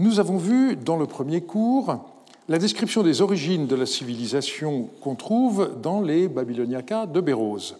[0.00, 2.04] Nous avons vu dans le premier cours
[2.48, 7.76] la description des origines de la civilisation qu'on trouve dans les Babyloniacas de Bérose.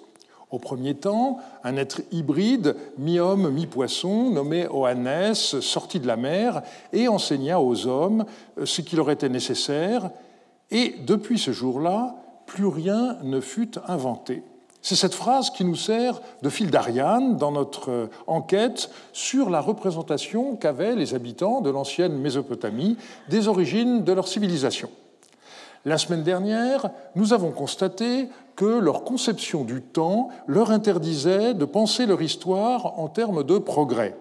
[0.52, 7.08] Au premier temps, un être hybride, mi-homme, mi-poisson, nommé Oannes, sorti de la mer et
[7.08, 8.26] enseigna aux hommes
[8.62, 10.08] ce qui leur était nécessaire.
[10.70, 12.14] Et depuis ce jour-là,
[12.46, 14.44] plus rien ne fut inventé.
[14.84, 20.56] C'est cette phrase qui nous sert de fil d'Ariane dans notre enquête sur la représentation
[20.56, 22.98] qu'avaient les habitants de l'ancienne Mésopotamie
[23.30, 24.90] des origines de leur civilisation.
[25.86, 32.04] La semaine dernière, nous avons constaté que leur conception du temps leur interdisait de penser
[32.04, 34.14] leur histoire en termes de progrès.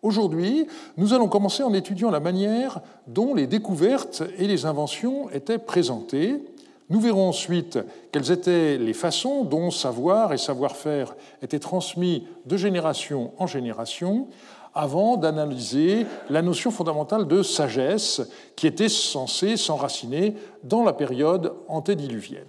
[0.00, 5.58] Aujourd'hui, nous allons commencer en étudiant la manière dont les découvertes et les inventions étaient
[5.58, 6.42] présentées,
[6.90, 7.78] nous verrons ensuite
[8.10, 14.26] quelles étaient les façons dont savoir et savoir-faire étaient transmis de génération en génération
[14.74, 18.22] avant d'analyser la notion fondamentale de sagesse
[18.56, 22.44] qui était censée s'enraciner dans la période antédiluvienne.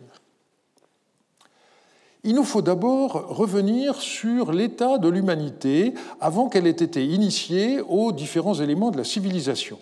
[2.23, 8.11] Il nous faut d'abord revenir sur l'état de l'humanité avant qu'elle ait été initiée aux
[8.11, 9.79] différents éléments de la civilisation.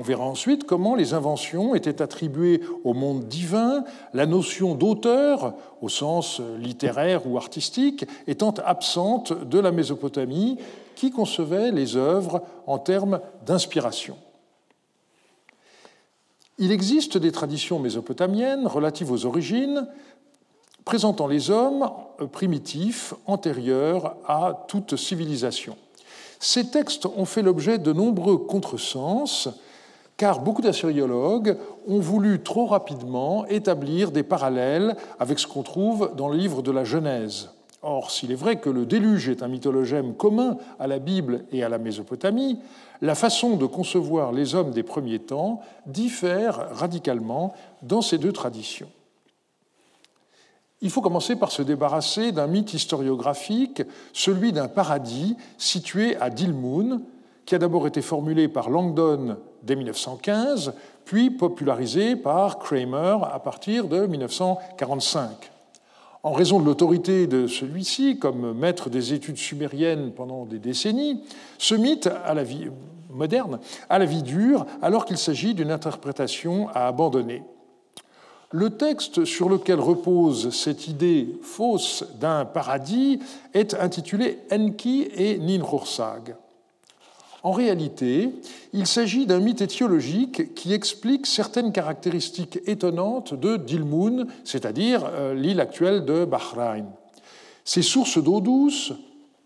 [0.00, 3.84] On verra ensuite comment les inventions étaient attribuées au monde divin,
[4.14, 10.56] la notion d'auteur, au sens littéraire ou artistique, étant absente de la Mésopotamie,
[10.96, 14.16] qui concevait les œuvres en termes d'inspiration.
[16.56, 19.86] Il existe des traditions mésopotamiennes relatives aux origines,
[20.86, 21.90] présentant les hommes
[22.32, 25.76] primitifs antérieurs à toute civilisation.
[26.38, 29.50] Ces textes ont fait l'objet de nombreux contresens,
[30.20, 31.56] car beaucoup d'assyriologues
[31.88, 36.70] ont voulu trop rapidement établir des parallèles avec ce qu'on trouve dans le livre de
[36.70, 37.48] la Genèse.
[37.80, 41.64] Or, s'il est vrai que le déluge est un mythologème commun à la Bible et
[41.64, 42.58] à la Mésopotamie,
[43.00, 48.90] la façon de concevoir les hommes des premiers temps diffère radicalement dans ces deux traditions.
[50.82, 57.00] Il faut commencer par se débarrasser d'un mythe historiographique, celui d'un paradis situé à Dilmun,
[57.46, 63.88] qui a d'abord été formulé par Langdon dès 1915, puis popularisé par Kramer à partir
[63.88, 65.50] de 1945.
[66.22, 71.22] En raison de l'autorité de celui-ci comme maître des études sumériennes pendant des décennies,
[71.58, 72.68] ce mythe à la vie
[73.10, 77.42] moderne a la vie dure alors qu'il s'agit d'une interprétation à abandonner.
[78.52, 83.20] Le texte sur lequel repose cette idée fausse d'un paradis
[83.54, 86.34] est intitulé Enki et Ninhursag.
[87.42, 88.30] En réalité,
[88.72, 95.60] il s'agit d'un mythe étiologique qui explique certaines caractéristiques étonnantes de Dilmun, c'est-à-dire euh, l'île
[95.60, 96.86] actuelle de Bahreïn.
[97.64, 98.92] Ses sources d'eau douce,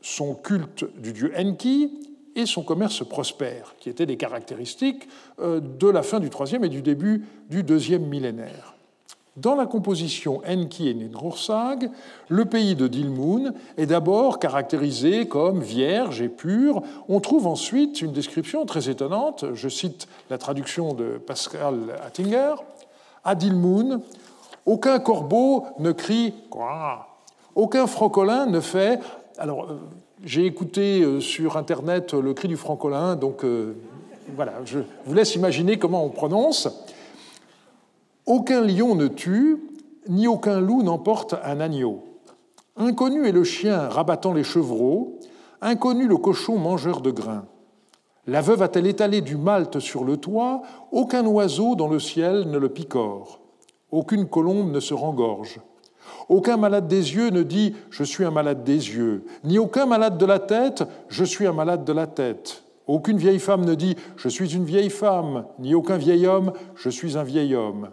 [0.00, 1.90] son culte du dieu Enki
[2.34, 6.68] et son commerce prospère, qui étaient des caractéristiques euh, de la fin du troisième et
[6.68, 8.73] du début du deuxième millénaire.
[9.36, 11.90] Dans la composition Enki et Ninhursag,
[12.28, 16.82] le pays de Dilmun est d'abord caractérisé comme vierge et pur.
[17.08, 22.54] On trouve ensuite une description très étonnante, je cite la traduction de Pascal Attinger.
[23.24, 24.02] À Dilmun,
[24.66, 27.08] aucun corbeau ne crie quoi,
[27.56, 29.00] aucun francolin ne fait.
[29.36, 29.80] Alors, euh,
[30.22, 33.74] j'ai écouté euh, sur Internet le cri du francolin, donc euh,
[34.36, 36.68] voilà, je vous laisse imaginer comment on prononce.
[38.26, 39.58] Aucun lion ne tue,
[40.08, 42.04] ni aucun loup n'emporte un agneau.
[42.74, 45.18] Inconnu est le chien rabattant les chevreaux,
[45.60, 47.44] inconnu le cochon mangeur de grains.
[48.26, 52.56] La veuve a-t-elle étalé du malte sur le toit Aucun oiseau dans le ciel ne
[52.56, 53.40] le picore.
[53.90, 55.60] Aucune colombe ne se rengorge.
[56.30, 60.16] Aucun malade des yeux ne dit Je suis un malade des yeux, ni aucun malade
[60.16, 62.62] de la tête Je suis un malade de la tête.
[62.86, 66.88] Aucune vieille femme ne dit Je suis une vieille femme, ni aucun vieil homme Je
[66.88, 67.90] suis un vieil homme.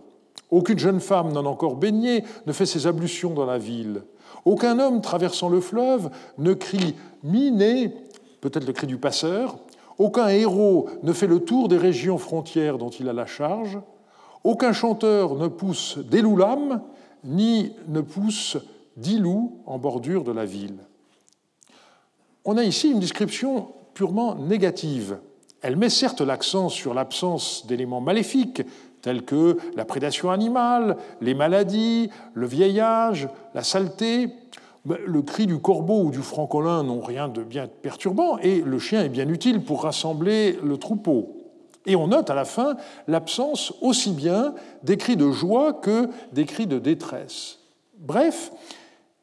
[0.51, 4.03] Aucune jeune femme non encore baignée ne fait ses ablutions dans la ville.
[4.43, 7.93] Aucun homme traversant le fleuve ne crie miné,
[8.41, 9.57] peut-être le cri du passeur.
[9.97, 13.79] Aucun héros ne fait le tour des régions frontières dont il a la charge.
[14.43, 16.81] Aucun chanteur ne pousse loulam,
[17.23, 18.57] ni ne pousse
[18.97, 20.79] d'ilou en bordure de la ville.
[22.43, 25.19] On a ici une description purement négative.
[25.61, 28.63] Elle met certes l'accent sur l'absence d'éléments maléfiques,
[29.01, 34.29] tels que la prédation animale, les maladies, le vieillage, la saleté.
[34.83, 39.03] Le cri du corbeau ou du francolin n'ont rien de bien perturbant et le chien
[39.03, 41.37] est bien utile pour rassembler le troupeau.
[41.85, 42.77] Et on note à la fin
[43.07, 47.59] l'absence aussi bien des cris de joie que des cris de détresse.
[47.99, 48.51] Bref,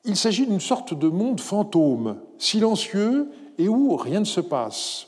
[0.05, 3.29] il s'agit d'une sorte de monde fantôme, silencieux
[3.59, 5.07] et où rien ne se passe.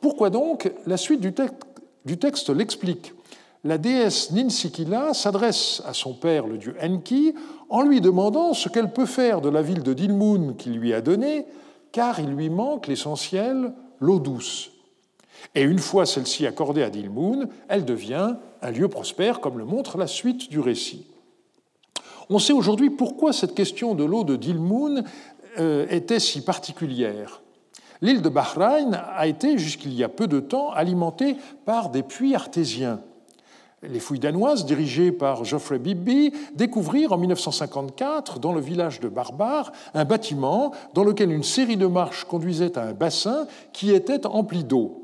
[0.00, 3.12] Pourquoi donc La suite du, texte l'explique?
[3.66, 7.34] La déesse Ninsikila s'adresse à son père, le dieu Enki,
[7.68, 11.00] en lui demandant ce qu'elle peut faire de la ville de Dilmun qu'il lui a
[11.00, 11.46] donnée,
[11.90, 14.70] car il lui manque l'essentiel, l'eau douce.
[15.56, 19.98] Et une fois celle-ci accordée à Dilmun, elle devient un lieu prospère, comme le montre
[19.98, 21.04] la suite du récit.
[22.30, 25.02] On sait aujourd'hui pourquoi cette question de l'eau de Dilmun
[25.58, 27.42] euh, était si particulière.
[28.00, 31.34] L'île de Bahreïn a été, jusqu'il y a peu de temps, alimentée
[31.64, 33.00] par des puits artésiens.
[33.88, 39.72] Les fouilles danoises, dirigées par Geoffrey Bibby, découvrirent en 1954, dans le village de Barbare,
[39.94, 44.64] un bâtiment dans lequel une série de marches conduisait à un bassin qui était empli
[44.64, 45.02] d'eau.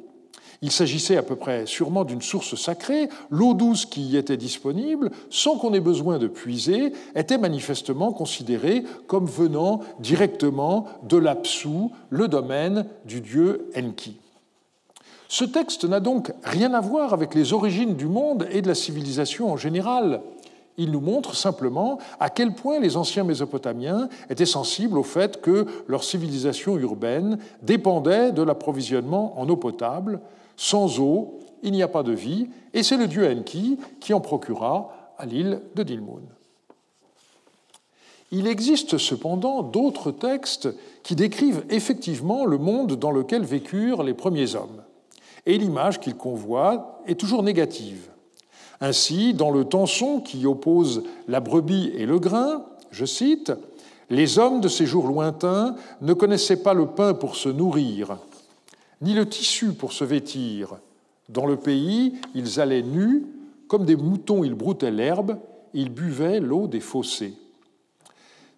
[0.62, 3.08] Il s'agissait à peu près sûrement d'une source sacrée.
[3.30, 8.84] L'eau douce qui y était disponible, sans qu'on ait besoin de puiser, était manifestement considérée
[9.08, 11.68] comme venant directement de l'Apsu,
[12.10, 14.21] le domaine du dieu Enki.
[15.32, 18.74] Ce texte n'a donc rien à voir avec les origines du monde et de la
[18.74, 20.20] civilisation en général.
[20.76, 25.64] Il nous montre simplement à quel point les anciens Mésopotamiens étaient sensibles au fait que
[25.88, 30.20] leur civilisation urbaine dépendait de l'approvisionnement en eau potable,
[30.58, 34.20] sans eau, il n'y a pas de vie, et c'est le dieu Enki qui en
[34.20, 36.20] procura à l'île de Dilmun.
[38.32, 40.68] Il existe cependant d'autres textes
[41.02, 44.81] qui décrivent effectivement le monde dans lequel vécurent les premiers hommes,
[45.46, 48.08] et l'image qu'ils convoient est toujours négative.
[48.80, 53.52] Ainsi, dans le tenson qui oppose la brebis et le grain, je cite,
[54.10, 58.18] Les hommes de ces jours lointains ne connaissaient pas le pain pour se nourrir,
[59.00, 60.76] ni le tissu pour se vêtir.
[61.28, 63.24] Dans le pays, ils allaient nus,
[63.68, 65.38] comme des moutons, ils broutaient l'herbe,
[65.72, 67.34] ils buvaient l'eau des fossés.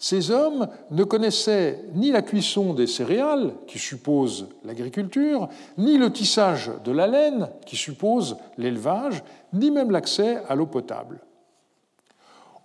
[0.05, 5.49] Ces hommes ne connaissaient ni la cuisson des céréales, qui suppose l'agriculture,
[5.79, 9.25] ni le tissage de la laine, qui suppose l'élevage,
[9.55, 11.21] ni même l'accès à l'eau potable.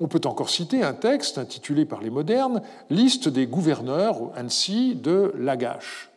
[0.01, 5.31] On peut encore citer un texte intitulé par les modernes Liste des gouverneurs, ainsi de
[5.37, 6.09] Lagache.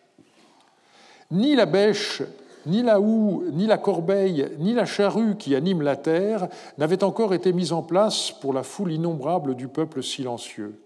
[1.30, 2.22] Ni la bêche,
[2.66, 6.48] ni la houe, ni la corbeille, ni la charrue qui anime la terre
[6.78, 10.82] n'avaient encore été mises en place pour la foule innombrable du peuple silencieux.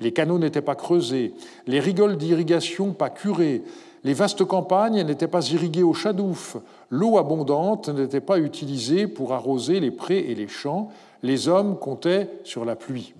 [0.00, 1.34] Les canaux n'étaient pas creusés,
[1.66, 3.62] les rigoles d'irrigation pas curées,
[4.02, 6.56] les vastes campagnes n'étaient pas irriguées au chadouf,
[6.90, 10.90] l'eau abondante n'était pas utilisée pour arroser les prés et les champs,
[11.22, 13.14] les hommes comptaient sur la pluie.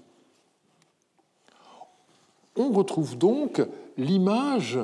[2.57, 3.63] On retrouve donc
[3.97, 4.79] l'image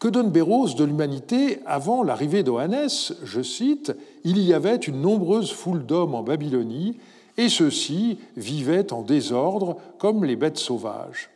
[0.00, 2.88] que donne Béros de l'humanité avant l'arrivée d'Oannes
[3.22, 3.92] Je cite
[4.24, 6.96] Il y avait une nombreuse foule d'hommes en Babylonie,
[7.36, 11.30] et ceux-ci vivaient en désordre comme les bêtes sauvages.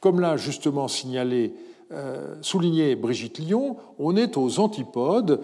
[0.00, 1.54] Comme l'a justement signalé,
[1.92, 5.40] euh, souligné Brigitte Lyon, on est aux antipodes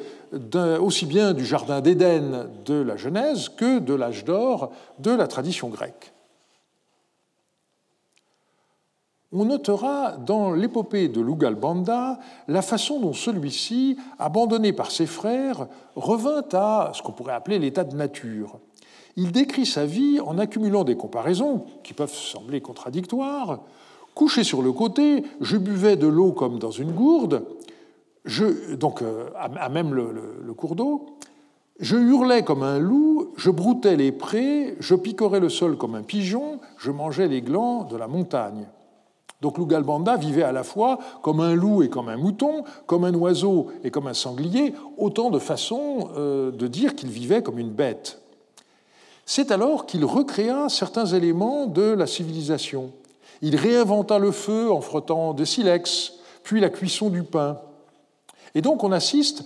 [0.80, 5.68] aussi bien du Jardin d'Éden de la Genèse que de l'âge d'or de la tradition
[5.68, 6.14] grecque.
[9.34, 16.44] on notera dans l'épopée de Lugalbanda la façon dont celui-ci, abandonné par ses frères, revint
[16.52, 18.60] à ce qu'on pourrait appeler l'état de nature.
[19.16, 23.60] Il décrit sa vie en accumulant des comparaisons qui peuvent sembler contradictoires.
[24.14, 27.44] Couché sur le côté, je buvais de l'eau comme dans une gourde,
[28.78, 31.06] donc euh, à même le, le cours d'eau.
[31.80, 36.02] Je hurlais comme un loup, je broutais les prés, je picorais le sol comme un
[36.02, 38.68] pigeon, je mangeais les glands de la montagne.
[39.40, 43.14] Donc Lugalbanda vivait à la fois comme un loup et comme un mouton, comme un
[43.14, 47.72] oiseau et comme un sanglier, autant de façons euh, de dire qu'il vivait comme une
[47.72, 48.22] bête.
[49.26, 52.92] C'est alors qu'il recréa certains éléments de la civilisation.
[53.42, 57.58] Il réinventa le feu en frottant de silex, puis la cuisson du pain.
[58.54, 59.44] Et donc on assiste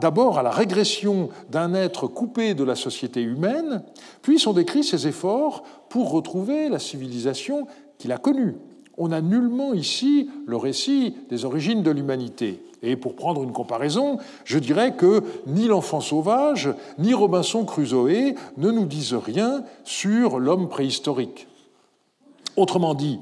[0.00, 3.82] d'abord à la régression d'un être coupé de la société humaine,
[4.22, 7.66] puis sont décrits ses efforts pour retrouver la civilisation
[7.98, 8.56] qu'il a connue
[8.98, 12.62] on n'a nullement ici le récit des origines de l'humanité.
[12.82, 18.70] Et pour prendre une comparaison, je dirais que ni l'enfant sauvage, ni Robinson Crusoe ne
[18.70, 21.48] nous disent rien sur l'homme préhistorique.
[22.56, 23.18] Autrement dit,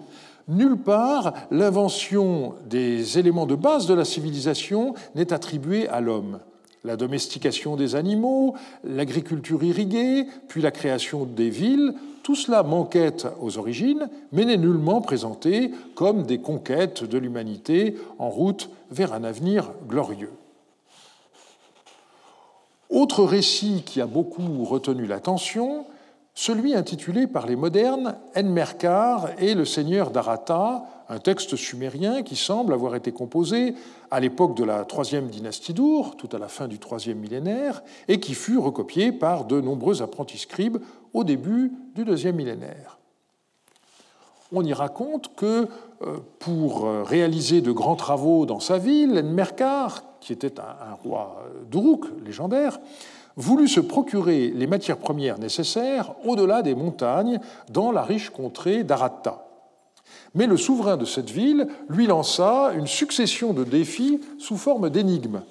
[0.48, 6.38] nulle part l'invention des éléments de base de la civilisation n'est attribuée à l'homme
[6.84, 8.54] la domestication des animaux,
[8.84, 15.02] l'agriculture irriguée, puis la création des villes, tout cela manquait aux origines, mais n'est nullement
[15.02, 20.32] présenté comme des conquêtes de l'humanité en route vers un avenir glorieux.
[22.88, 25.84] Autre récit qui a beaucoup retenu l'attention,
[26.34, 32.72] celui intitulé par les modernes Enmerkar et le seigneur d'Arata, un texte sumérien qui semble
[32.72, 33.74] avoir été composé
[34.10, 38.20] à l'époque de la troisième dynastie d'Our, tout à la fin du troisième millénaire, et
[38.20, 40.78] qui fut recopié par de nombreux apprentis scribes
[41.12, 42.98] au début du deuxième millénaire.
[44.52, 45.68] On y raconte que
[46.02, 51.42] euh, pour euh, réaliser de grands travaux dans sa ville, Enmerkar, qui était un roi
[51.70, 52.78] d'Uruk légendaire,
[53.36, 59.44] voulut se procurer les matières premières nécessaires au-delà des montagnes, dans la riche contrée d'Aratta.
[60.34, 65.42] Mais le souverain de cette ville lui lança une succession de défis sous forme d'énigmes.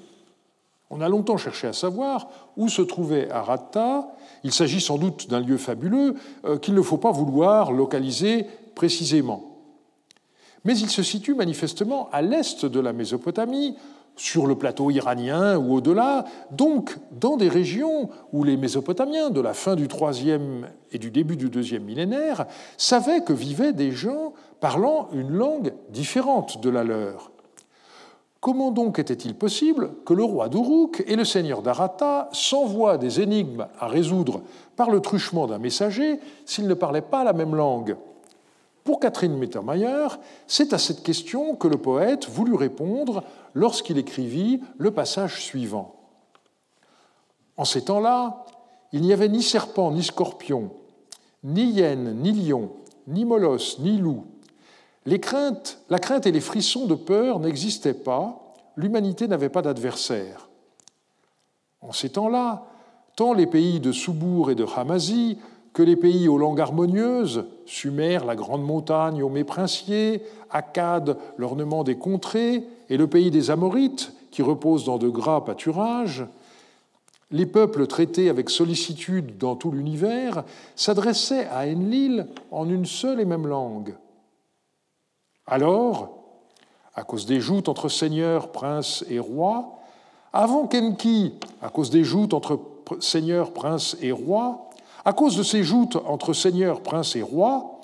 [0.89, 4.09] On a longtemps cherché à savoir où se trouvait Aratta.
[4.43, 9.57] Il s'agit sans doute d'un lieu fabuleux euh, qu'il ne faut pas vouloir localiser précisément.
[10.65, 13.75] Mais il se situe manifestement à l'est de la Mésopotamie,
[14.15, 19.53] sur le plateau iranien ou au-delà, donc dans des régions où les Mésopotamiens de la
[19.53, 22.45] fin du troisième et du début du deuxième millénaire
[22.77, 24.33] savaient que vivaient des gens
[24.63, 27.32] parlant une langue différente de la leur.
[28.39, 33.67] Comment donc était-il possible que le roi d'Uruk et le seigneur d'Arata s'envoient des énigmes
[33.77, 34.41] à résoudre
[34.77, 37.98] par le truchement d'un messager s'ils ne parlaient pas la même langue?
[38.86, 40.08] Pour Catherine Mittermeier,
[40.48, 45.96] c'est à cette question que le poète voulut répondre lorsqu'il écrivit le passage suivant.
[47.58, 48.46] En ces temps-là,
[48.93, 50.72] il n'y avait ni serpent ni scorpion,
[51.43, 52.70] ni hyène ni lion,
[53.08, 54.24] ni molosse ni loup.
[55.05, 60.50] La crainte et les frissons de peur n'existaient pas, l'humanité n'avait pas d'adversaire.
[61.81, 62.65] En ces temps-là,
[63.15, 65.38] tant les pays de Soubour et de Hamazi
[65.74, 71.95] que les pays aux langues harmonieuses, Sumer, la grande montagne aux méprinciers, Akkad, l'ornement des
[71.95, 76.25] contrées, et le pays des Amorites, qui repose dans de gras pâturages,
[77.31, 80.43] les peuples traités avec sollicitude dans tout l'univers
[80.75, 83.95] s'adressaient à Enlil en une seule et même langue.
[85.47, 86.23] Alors,
[86.95, 89.79] à cause des joutes entre seigneurs, princes et rois,
[90.31, 92.59] avant qu'Enki, à cause des joutes entre
[93.00, 94.69] seigneurs, princes et rois,
[95.05, 97.81] à cause de ces joutes entre seigneurs, princes et rois,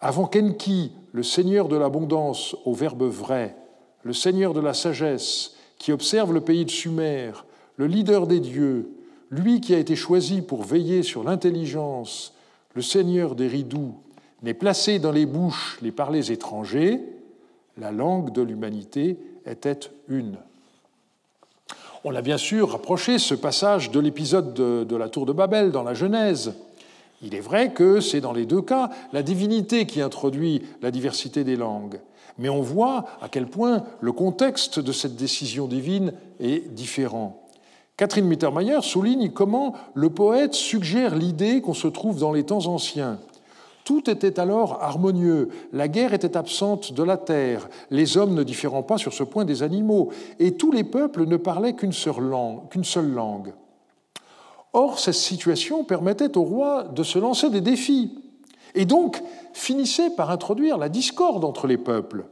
[0.00, 3.56] avant qu'Enki, le seigneur de l'abondance au verbe vrai,
[4.02, 7.32] le seigneur de la sagesse, qui observe le pays de Sumer,
[7.76, 8.90] le leader des dieux,
[9.30, 12.34] lui qui a été choisi pour veiller sur l'intelligence,
[12.74, 13.94] le seigneur des ridoux,
[14.42, 17.00] n'ait placé dans les bouches les parlers étrangers,
[17.76, 20.36] la langue de l'humanité était une.
[22.04, 25.82] On a bien sûr rapproché ce passage de l'épisode de, la tour de Babel dans
[25.82, 26.54] la Genèse.
[27.22, 31.42] Il est vrai que c'est dans les deux cas la divinité qui introduit la diversité
[31.42, 32.00] des langues,
[32.38, 37.42] mais on voit à quel point le contexte de cette décision divine est différent.
[37.96, 43.18] Catherine Mittermeier souligne comment le poète suggère l'idée qu'on se trouve dans les temps anciens,
[43.88, 48.82] tout était alors harmonieux, la guerre était absente de la terre, les hommes ne différant
[48.82, 53.54] pas sur ce point des animaux, et tous les peuples ne parlaient qu'une seule langue.
[54.74, 58.12] Or, cette situation permettait au roi de se lancer des défis,
[58.74, 59.22] et donc
[59.54, 62.26] finissait par introduire la discorde entre les peuples.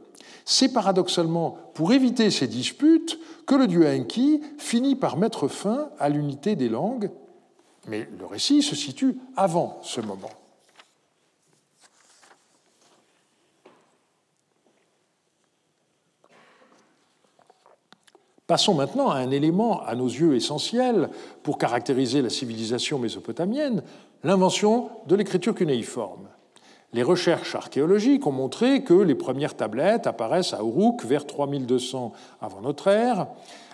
[0.45, 6.09] C'est paradoxalement pour éviter ces disputes que le dieu Enki finit par mettre fin à
[6.09, 7.09] l'unité des langues,
[7.87, 10.29] mais le récit se situe avant ce moment.
[18.47, 21.09] Passons maintenant à un élément à nos yeux essentiel
[21.43, 23.83] pour caractériser la civilisation mésopotamienne,
[24.23, 26.29] l'invention de l'écriture cunéiforme.
[26.93, 32.61] Les recherches archéologiques ont montré que les premières tablettes apparaissent à Uruk vers 3200 avant
[32.61, 33.27] notre ère.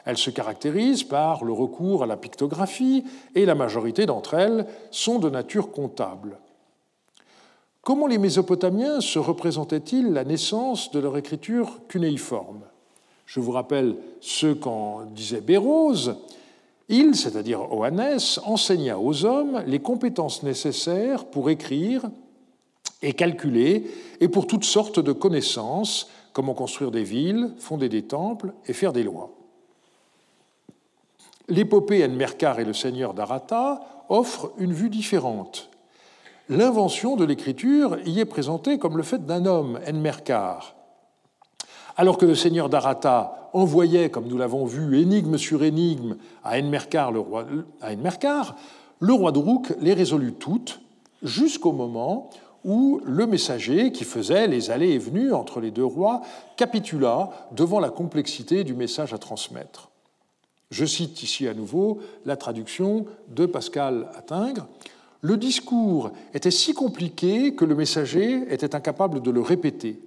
[0.06, 5.20] Elles se caractérisent par le recours à la pictographie et la majorité d'entre elles sont
[5.20, 6.39] de nature comptable.
[7.84, 12.62] Comment les Mésopotamiens se représentaient-ils la naissance de leur écriture cunéiforme?
[13.25, 16.15] Je vous rappelle ce qu'en disait Bérose.
[16.89, 22.03] Il, c'est-à-dire Oannes, enseigna aux hommes les compétences nécessaires pour écrire
[23.01, 23.89] et calculer,
[24.22, 28.94] et pour toutes sortes de connaissances, comment construire des villes, fonder des temples et faire
[28.94, 29.32] des lois.
[31.50, 35.70] L'épopée Enmerkar et le seigneur d'Arata offrent une vue différente.
[36.50, 40.75] L'invention de l'écriture y est présentée comme le fait d'un homme, Enmerkar,
[41.98, 47.12] alors que le seigneur d'Arata envoyait, comme nous l'avons vu, énigme sur énigme à Enmerkar,
[47.12, 47.46] le roi,
[47.82, 47.92] à
[49.80, 50.82] les résolut toutes
[51.22, 52.30] jusqu'au moment
[52.64, 56.22] où le messager qui faisait les allées et venues entre les deux rois
[56.56, 59.90] capitula devant la complexité du message à transmettre.
[60.72, 64.66] Je cite ici à nouveau la traduction de Pascal Attingre.
[65.22, 70.00] le discours était si compliqué que le messager était incapable de le répéter.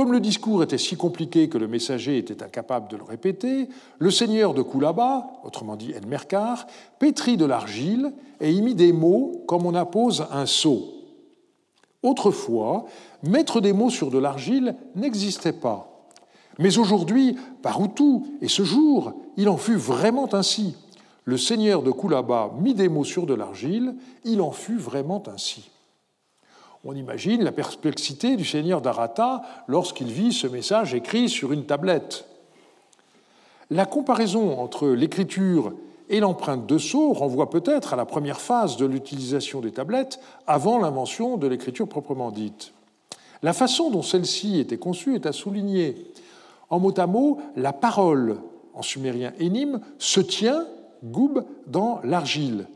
[0.00, 4.10] Comme le discours était si compliqué que le messager était incapable de le répéter, le
[4.10, 6.66] seigneur de Koulaba, autrement dit Enmerkar,
[6.98, 10.86] pétrit de l'argile et y mit des mots comme on appose un seau.
[12.02, 12.86] Autrefois,
[13.22, 16.08] mettre des mots sur de l'argile n'existait pas.
[16.58, 20.76] Mais aujourd'hui, par Outou et ce jour, il en fut vraiment ainsi.
[21.26, 25.70] Le seigneur de Koulaba mit des mots sur de l'argile, il en fut vraiment ainsi.
[26.84, 32.24] On imagine la perplexité du seigneur d'Arata lorsqu'il vit ce message écrit sur une tablette.
[33.68, 35.74] La comparaison entre l'écriture
[36.08, 40.78] et l'empreinte de sceau renvoie peut-être à la première phase de l'utilisation des tablettes avant
[40.78, 42.72] l'invention de l'écriture proprement dite.
[43.42, 46.06] La façon dont celle-ci était conçue est à souligner.
[46.70, 48.38] En mot à mot, la parole,
[48.72, 50.66] en sumérien énime, se tient,
[51.04, 52.66] goub, dans l'argile.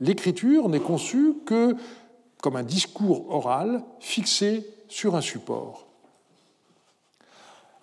[0.00, 1.76] L'écriture n'est conçue que
[2.40, 5.86] comme un discours oral fixé sur un support.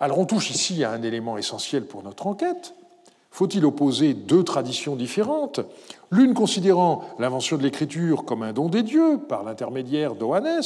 [0.00, 2.74] Alors on touche ici à un élément essentiel pour notre enquête.
[3.30, 5.60] Faut-il opposer deux traditions différentes,
[6.10, 10.62] l'une considérant l'invention de l'écriture comme un don des dieux par l'intermédiaire d'Oannes,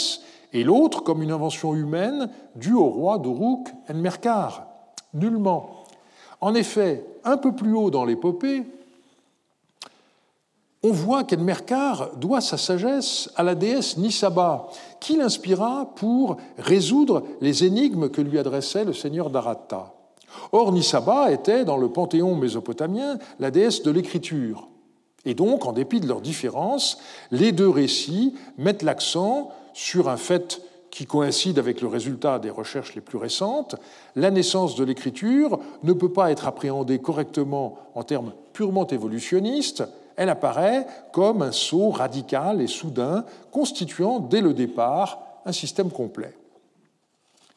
[0.53, 4.67] et l'autre comme une invention humaine due au roi d'Uruk Enmerkar?
[5.15, 5.85] Nullement.
[6.41, 8.65] En effet, un peu plus haut dans l'épopée,
[10.83, 14.69] on voit qu'Enmerkar doit sa sagesse à la déesse Nisaba,
[15.01, 19.95] qui l'inspira pour résoudre les énigmes que lui adressait le seigneur d'Aratta.
[20.51, 24.69] Or, Nisaba était, dans le panthéon mésopotamien, la déesse de l'écriture.
[25.25, 26.99] Et donc, en dépit de leurs différences,
[27.31, 32.95] les deux récits mettent l'accent sur un fait qui coïncide avec le résultat des recherches
[32.95, 33.77] les plus récentes,
[34.15, 39.85] la naissance de l'écriture ne peut pas être appréhendée correctement en termes purement évolutionnistes,
[40.23, 46.33] elle apparaît comme un saut radical et soudain, constituant dès le départ un système complet.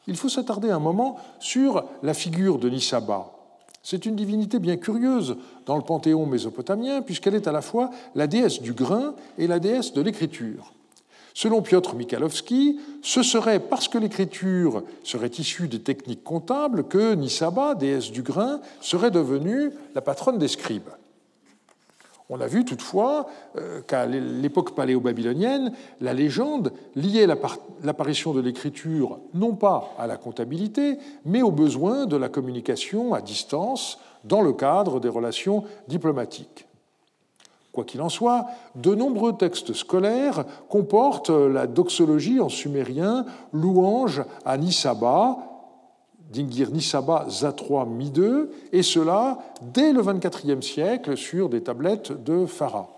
[0.08, 3.30] Il faut s'attarder un moment sur la figure de Nisaba.
[3.84, 8.26] C'est une divinité bien curieuse dans le panthéon mésopotamien, puisqu'elle est à la fois la
[8.26, 10.72] déesse du grain et la déesse de l'écriture.
[11.34, 17.76] Selon Piotr Mikalovski, ce serait parce que l'écriture serait issue des techniques comptables que Nisaba,
[17.76, 20.90] déesse du grain, serait devenue la patronne des scribes.
[22.28, 29.54] On a vu toutefois euh, qu'à l'époque paléo-babylonienne, la légende liait l'apparition de l'écriture non
[29.54, 34.98] pas à la comptabilité, mais aux besoins de la communication à distance dans le cadre
[34.98, 36.66] des relations diplomatiques.
[37.70, 44.56] Quoi qu'il en soit, de nombreux textes scolaires comportent la doxologie en sumérien, louange à
[44.56, 45.55] Nisaba,
[46.32, 52.88] Dingir Nisaba Zatroa Mi2, et cela dès le XXIVe siècle sur des tablettes de Farah.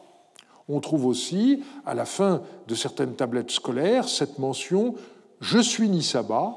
[0.68, 4.94] On trouve aussi, à la fin de certaines tablettes scolaires, cette mention
[5.40, 6.56] Je suis Nisaba,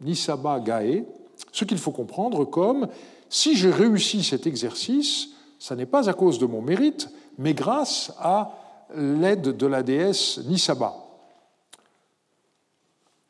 [0.00, 1.04] Nisaba Gae,
[1.50, 2.88] ce qu'il faut comprendre comme
[3.28, 8.12] si j'ai réussi cet exercice, ce n'est pas à cause de mon mérite, mais grâce
[8.18, 8.52] à
[8.94, 10.94] l'aide de la déesse Nisaba.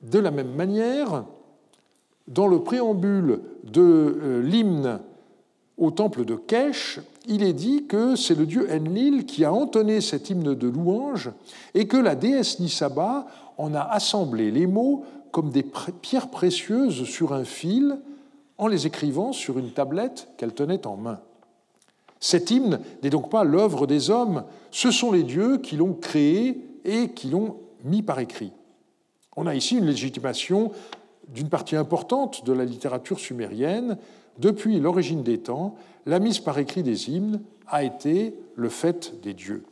[0.01, 1.25] De la même manière,
[2.33, 5.01] dans le préambule de euh, l'hymne
[5.79, 10.01] au temple de Kesh, il est dit que c'est le dieu Enlil qui a entonné
[10.01, 11.31] cet hymne de louange
[11.75, 13.27] et que la déesse Nisaba
[13.59, 15.65] en a assemblé les mots comme des
[16.03, 17.99] pierres précieuses sur un fil
[18.59, 21.21] en les écrivant sur une tablette qu'elle tenait en main.
[22.21, 26.65] Cet hymne n'est donc pas l'œuvre des hommes, ce sont les dieux qui l'ont créé
[26.85, 28.53] et qui l'ont mis par écrit.
[29.37, 30.71] On a ici une légitimation
[31.29, 33.99] d'une partie importante de la littérature sumérienne,
[34.39, 39.35] depuis l'origine des temps, la mise par écrit des hymnes a été le fait des
[39.35, 39.65] dieux.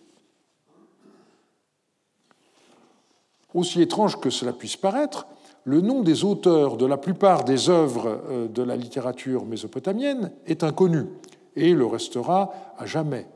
[3.53, 5.27] Aussi étrange que cela puisse paraître,
[5.65, 10.65] le nom des auteurs de la plupart des œuvres euh, de la littérature mésopotamienne est
[10.65, 11.07] inconnu
[11.57, 13.27] et le restera à jamais.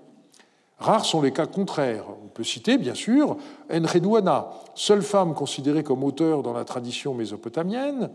[0.79, 2.05] Rares sont les cas contraires.
[2.25, 3.37] On peut citer, bien sûr,
[3.73, 8.11] Enredouana, seule femme considérée comme auteur dans la tradition mésopotamienne.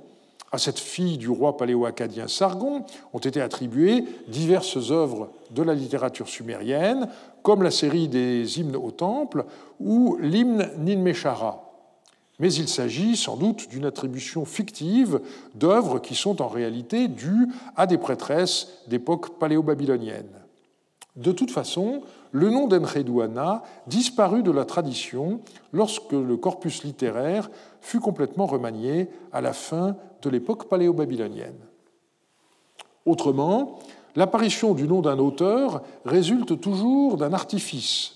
[0.51, 6.27] À cette fille du roi paléo-acadien Sargon ont été attribuées diverses œuvres de la littérature
[6.27, 7.07] sumérienne,
[7.43, 9.45] comme la série des hymnes au temple
[9.79, 11.65] ou l'hymne Ninmeshara.
[12.39, 15.19] Mais il s'agit sans doute d'une attribution fictive
[15.55, 20.31] d'œuvres qui sont en réalité dues à des prêtresses d'époque paléo-babylonienne.
[21.15, 25.41] De toute façon, le nom d'Enredouana disparut de la tradition
[25.73, 27.49] lorsque le corpus littéraire
[27.81, 31.59] fut complètement remanié à la fin de l'époque paléo-babylonienne.
[33.05, 33.79] Autrement,
[34.15, 38.15] l'apparition du nom d'un auteur résulte toujours d'un artifice.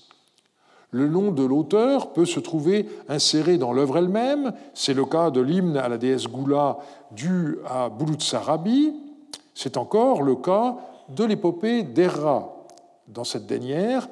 [0.90, 4.52] Le nom de l'auteur peut se trouver inséré dans l'œuvre elle-même.
[4.74, 6.78] C'est le cas de l'hymne à la déesse Goula
[7.10, 8.94] dû à Bulutsarabi.
[9.54, 10.76] C'est encore le cas
[11.08, 12.53] de l'épopée d'Erra.
[13.08, 14.08] Dans cette dernière,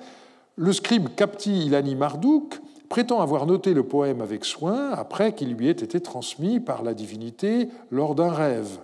[0.57, 5.68] le scribe Kapti Ilani Marduk prétend avoir noté le poème avec soin après qu'il lui
[5.68, 8.78] ait été transmis par la divinité lors d'un rêve.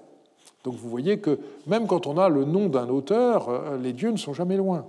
[0.64, 4.10] Donc vous voyez que même quand on a le nom d'un auteur, euh, les dieux
[4.10, 4.86] ne sont jamais loin.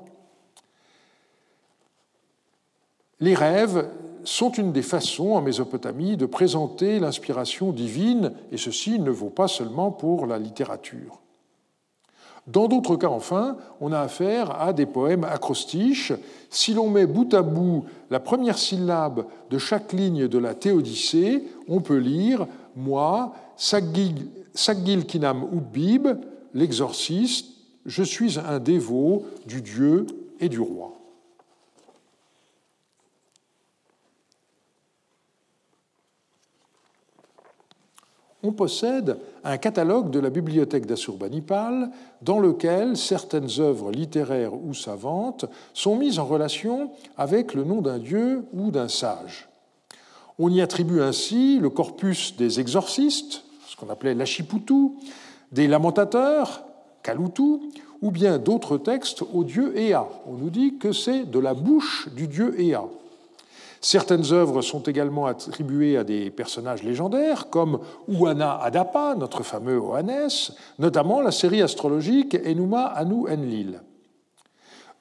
[3.19, 3.89] Les rêves
[4.23, 9.47] sont une des façons en Mésopotamie de présenter l'inspiration divine, et ceci ne vaut pas
[9.47, 11.19] seulement pour la littérature.
[12.51, 16.13] Dans d'autres cas, enfin, on a affaire à des poèmes acrostiches.
[16.49, 21.43] Si l'on met bout à bout la première syllabe de chaque ligne de la Théodicée,
[21.67, 26.07] on peut lire Moi, Saggil Kinam Ubib,
[26.55, 27.47] l'exorciste,
[27.85, 30.07] je suis un dévot du Dieu
[30.39, 30.98] et du roi.
[38.43, 45.45] On possède un catalogue de la bibliothèque d'Assurbanipal dans lequel certaines œuvres littéraires ou savantes
[45.73, 49.49] sont mises en relation avec le nom d'un dieu ou d'un sage.
[50.37, 54.91] On y attribue ainsi le corpus des exorcistes, ce qu'on appelait l'Achiputu,
[55.51, 56.63] des lamentateurs,
[57.03, 57.59] Kalutu,
[58.01, 60.07] ou bien d'autres textes au dieu Ea.
[60.25, 62.83] On nous dit que c'est de la bouche du dieu Ea.
[63.81, 70.29] Certaines œuvres sont également attribuées à des personnages légendaires, comme Ouana Adapa, notre fameux Oannes,
[70.79, 73.79] notamment la série astrologique Enuma Anu Enlil.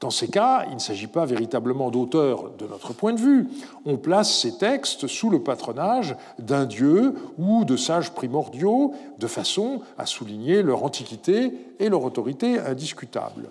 [0.01, 3.49] Dans ces cas, il ne s'agit pas véritablement d'auteurs de notre point de vue.
[3.85, 9.81] On place ces textes sous le patronage d'un dieu ou de sages primordiaux, de façon
[9.97, 13.51] à souligner leur antiquité et leur autorité indiscutable.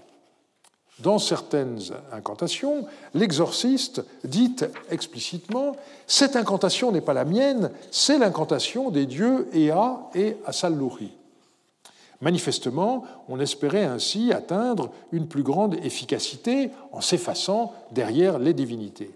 [0.99, 1.79] Dans certaines
[2.11, 4.55] incantations, l'exorciste dit
[4.89, 5.75] explicitement
[6.07, 11.11] Cette incantation n'est pas la mienne, c'est l'incantation des dieux Ea et Assallouri.
[12.19, 19.11] Manifestement, on espérait ainsi atteindre une plus grande efficacité en s'effaçant derrière les divinités.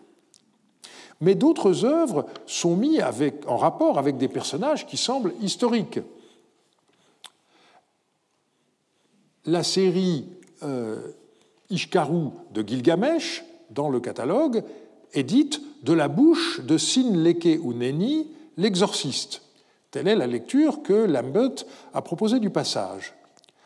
[1.20, 3.04] Mais d'autres œuvres sont mises
[3.48, 6.00] en rapport avec des personnages qui semblent historiques.
[9.46, 10.28] La série
[10.62, 11.00] euh,
[11.72, 14.64] Ishkaru de Gilgamesh, dans le catalogue,
[15.14, 19.42] est dite de la bouche de Sinleke Uneni, l'exorciste.
[19.90, 23.14] Telle est la lecture que Lambert a proposée du passage.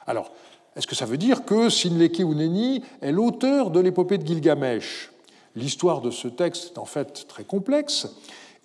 [0.07, 0.31] Alors,
[0.75, 5.11] est-ce que ça veut dire que Sinleke Uneni est l'auteur de l'épopée de Gilgamesh?
[5.55, 8.07] L'histoire de ce texte est en fait très complexe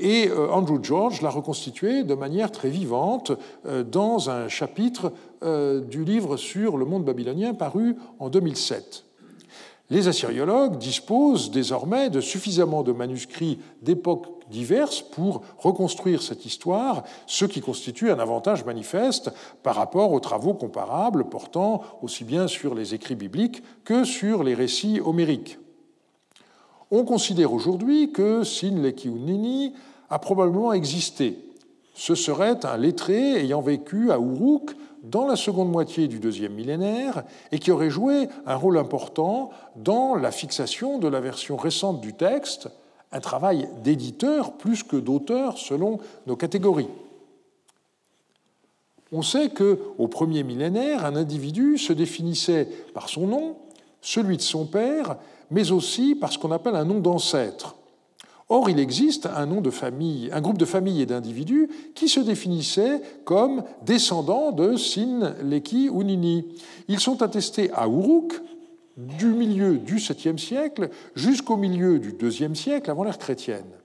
[0.00, 3.33] et euh, Andrew George l'a reconstitué de manière très vivante
[3.66, 9.05] euh, dans un chapitre euh, du livre sur le monde babylonien paru en 2007.
[9.90, 17.44] Les assyriologues disposent désormais de suffisamment de manuscrits d'époques diverses pour reconstruire cette histoire, ce
[17.44, 19.33] qui constitue un avantage manifeste
[19.64, 24.55] par rapport aux travaux comparables portant aussi bien sur les écrits bibliques que sur les
[24.55, 25.59] récits homériques.
[26.92, 29.74] On considère aujourd'hui que Sinlekiunini
[30.09, 31.38] a probablement existé.
[31.94, 34.70] Ce serait un lettré ayant vécu à Uruk
[35.02, 40.14] dans la seconde moitié du deuxième millénaire et qui aurait joué un rôle important dans
[40.14, 42.68] la fixation de la version récente du texte,
[43.12, 46.88] un travail d'éditeur plus que d'auteur selon nos catégories.
[49.12, 53.56] On sait que au premier millénaire, un individu se définissait par son nom,
[54.00, 55.16] celui de son père,
[55.50, 57.74] mais aussi par ce qu'on appelle un nom d'ancêtre.
[58.52, 62.18] Or, il existe un, nom de famille, un groupe de familles et d'individus qui se
[62.18, 66.48] définissaient comme descendants de Sin, Leki ou Nini.
[66.88, 68.32] Ils sont attestés à Uruk
[68.96, 73.80] du milieu du 7e siècle jusqu'au milieu du 2e siècle avant l'ère chrétienne.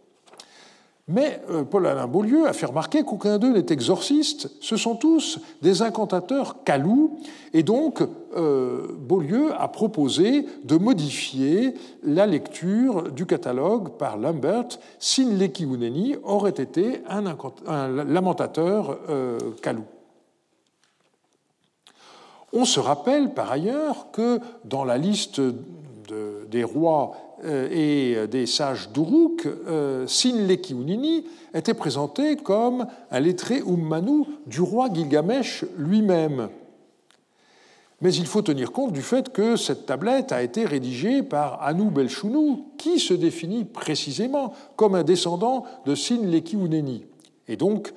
[1.07, 5.83] Mais euh, Paul-Alain Beaulieu a fait remarquer qu'aucun d'eux n'est exorciste, ce sont tous des
[5.83, 7.19] incantateurs calous,
[7.53, 8.01] et donc
[8.35, 14.79] euh, Beaulieu a proposé de modifier la lecture du catalogue par Lambert.
[14.97, 17.21] Sin Uneni aurait été un,
[17.87, 19.83] lamentateur euh, calou.
[22.51, 25.39] On se rappelle par ailleurs que dans la liste
[26.49, 27.15] des rois
[27.45, 34.89] et des sages d'Uruk, euh, Sinleki Unini était présenté comme un lettré Ummanu du roi
[34.93, 36.49] Gilgamesh lui-même.
[38.01, 41.89] Mais il faut tenir compte du fait que cette tablette a été rédigée par Anu
[41.89, 47.05] Belshunu, qui se définit précisément comme un descendant de Sinleki Uneni.
[47.47, 47.93] Et donc,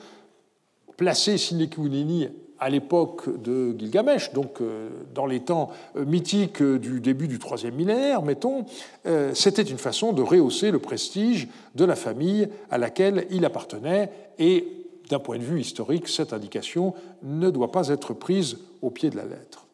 [0.96, 2.28] placer Uneni
[2.60, 7.74] à l'époque de Gilgamesh, donc euh, dans les temps euh, mythiques du début du troisième
[7.74, 8.64] millénaire, mettons,
[9.06, 14.10] euh, c'était une façon de rehausser le prestige de la famille à laquelle il appartenait
[14.38, 14.66] et
[15.08, 19.16] d'un point de vue historique, cette indication ne doit pas être prise au pied de
[19.16, 19.67] la lettre.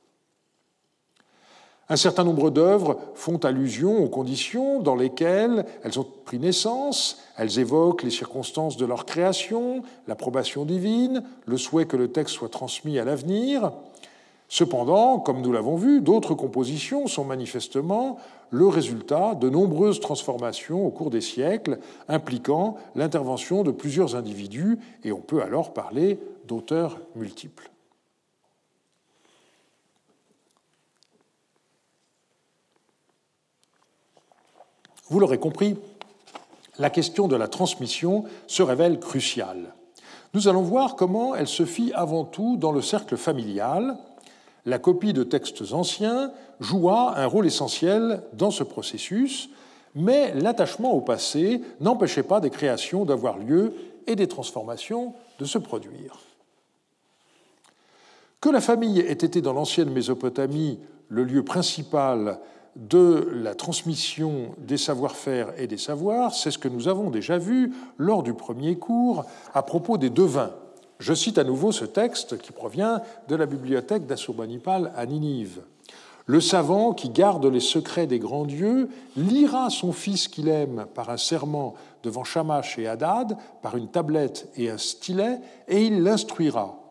[1.90, 7.58] Un certain nombre d'œuvres font allusion aux conditions dans lesquelles elles ont pris naissance, elles
[7.58, 12.98] évoquent les circonstances de leur création, l'approbation divine, le souhait que le texte soit transmis
[12.98, 13.70] à l'avenir.
[14.48, 18.18] Cependant, comme nous l'avons vu, d'autres compositions sont manifestement
[18.50, 25.12] le résultat de nombreuses transformations au cours des siècles, impliquant l'intervention de plusieurs individus, et
[25.12, 27.73] on peut alors parler d'auteurs multiples.
[35.08, 35.76] Vous l'aurez compris,
[36.78, 39.74] la question de la transmission se révèle cruciale.
[40.32, 43.96] Nous allons voir comment elle se fit avant tout dans le cercle familial.
[44.66, 49.50] La copie de textes anciens joua un rôle essentiel dans ce processus,
[49.94, 53.74] mais l'attachement au passé n'empêchait pas des créations d'avoir lieu
[54.06, 56.18] et des transformations de se produire.
[58.40, 62.40] Que la famille ait été dans l'ancienne Mésopotamie le lieu principal
[62.76, 67.72] de la transmission des savoir-faire et des savoirs, c'est ce que nous avons déjà vu
[67.98, 70.50] lors du premier cours à propos des devins.
[70.98, 75.62] Je cite à nouveau ce texte qui provient de la bibliothèque d'Assurbanipal à Ninive.
[76.26, 81.10] Le savant qui garde les secrets des grands dieux lira son fils qu'il aime par
[81.10, 86.83] un serment devant Shamash et Hadad, par une tablette et un stylet, et il l'instruira.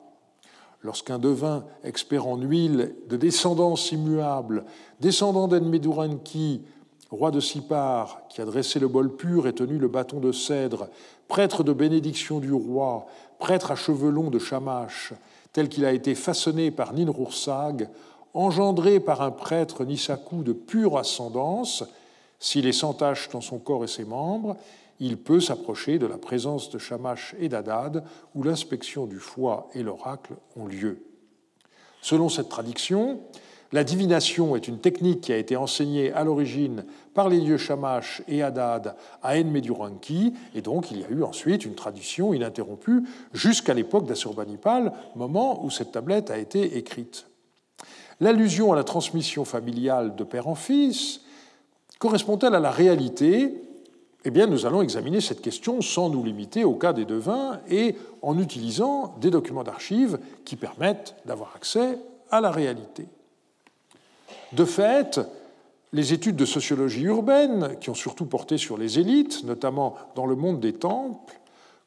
[0.84, 4.66] Lorsqu'un devin, expert en huile, de descendance immuable,
[5.00, 6.62] descendant d'Enmeduranki,
[7.10, 10.90] roi de Sipar, qui a dressé le bol pur et tenu le bâton de cèdre,
[11.30, 13.08] prêtre de bénédiction du roi,
[13.40, 15.14] prêtre à cheveux longs de Shamash,
[15.54, 17.88] tel qu'il a été façonné par Ninrursag,
[18.34, 21.86] engendré par un prêtre Nisaku de pure ascendance,
[22.40, 24.58] s'il est sans tache dans son corps et ses membres,
[25.00, 28.04] il peut s'approcher de la présence de Shamash et d'Adad,
[28.36, 31.04] où l'inspection du foie et l'oracle ont lieu.
[32.02, 33.22] Selon cette tradition,
[33.74, 38.22] la divination est une technique qui a été enseignée à l'origine par les dieux Shamash
[38.28, 43.02] et Hadad à Enmeduranki, et donc il y a eu ensuite une tradition ininterrompue
[43.34, 47.26] jusqu'à l'époque d'Assurbanipal, moment où cette tablette a été écrite.
[48.20, 51.22] L'allusion à la transmission familiale de père en fils
[51.98, 53.56] correspond-elle à la réalité
[54.26, 57.96] eh bien, nous allons examiner cette question sans nous limiter au cas des devins et
[58.22, 61.98] en utilisant des documents d'archives qui permettent d'avoir accès
[62.32, 63.06] à la réalité.
[64.54, 65.20] De fait,
[65.92, 70.36] les études de sociologie urbaine, qui ont surtout porté sur les élites, notamment dans le
[70.36, 71.40] monde des temples,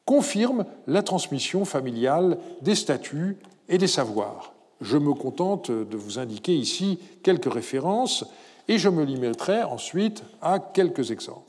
[0.05, 4.53] confirment la transmission familiale des statuts et des savoirs.
[4.79, 8.25] Je me contente de vous indiquer ici quelques références
[8.67, 11.46] et je me limiterai ensuite à quelques exemples.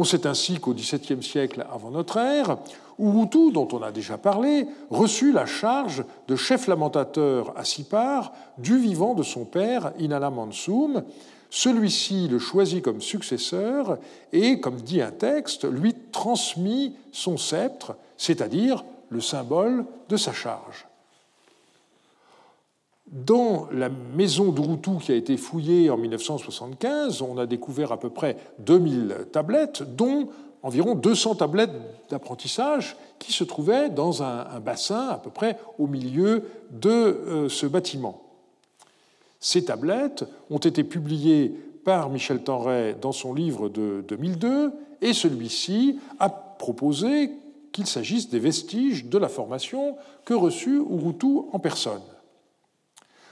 [0.00, 2.58] On sait ainsi qu'au XVIIe siècle avant notre ère,
[3.00, 8.78] Urutu, dont on a déjà parlé, reçut la charge de chef lamentateur à Sipar du
[8.78, 11.02] vivant de son père, Inala Mansum.
[11.50, 13.98] Celui-ci le choisit comme successeur
[14.32, 20.86] et, comme dit un texte, lui transmit son sceptre, c'est-à-dire le symbole de sa charge.
[23.10, 28.10] Dans la maison d'Urutu qui a été fouillée en 1975, on a découvert à peu
[28.10, 30.28] près 2000 tablettes, dont
[30.62, 31.72] environ 200 tablettes
[32.10, 37.64] d'apprentissage qui se trouvaient dans un, bassin à peu près au milieu de euh, ce
[37.66, 38.22] bâtiment.
[39.40, 45.98] Ces tablettes ont été publiées par Michel Tenray dans son livre de 2002 et celui-ci
[46.18, 47.30] a proposé
[47.72, 52.02] qu'il s'agisse des vestiges de la formation que reçut Urutu en personne.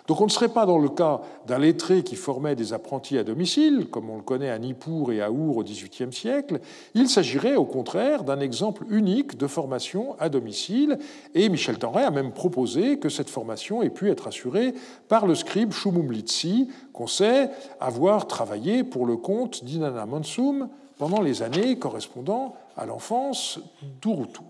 [0.06, 3.24] Donc on ne serait pas dans le cas d'un lettré qui formait des apprentis à
[3.24, 6.60] domicile, comme on le connaît à Nippur et à Our au XVIIIe siècle.
[6.94, 10.98] Il s'agirait au contraire d'un exemple unique de formation à domicile,
[11.34, 14.74] et Michel Tenray a même proposé que cette formation ait pu être assurée
[15.08, 21.42] par le scribe Shumumlitsi, qu'on sait avoir travaillé pour le compte d'Inanna Mansum pendant les
[21.42, 23.58] années correspondant à l'enfance
[24.00, 24.40] d'Urutu.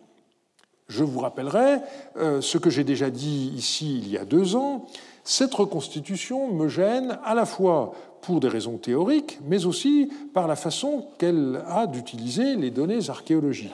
[0.89, 1.79] Je vous rappellerai
[2.17, 4.87] euh, ce que j'ai déjà dit ici il y a deux ans,
[5.27, 10.55] cette reconstitution me gêne à la fois pour des raisons théoriques, mais aussi par la
[10.55, 13.73] façon qu'elle a d'utiliser les données archéologiques.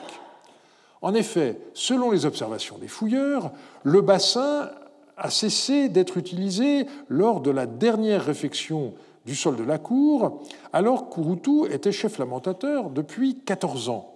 [1.03, 3.51] En effet, selon les observations des fouilleurs,
[3.83, 4.71] le bassin
[5.15, 8.95] a cessé d'être utilisé lors de la dernière réfection
[9.27, 10.41] du sol de la cour,
[10.73, 14.09] alors qu'Urutu était chef lamentateur depuis 14 ans.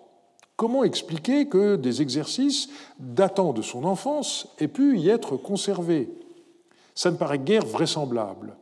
[0.55, 6.09] Comment expliquer que des exercices datant de son enfance aient pu y être conservés?
[6.97, 8.55] Ça ne paraît guère vraisemblable.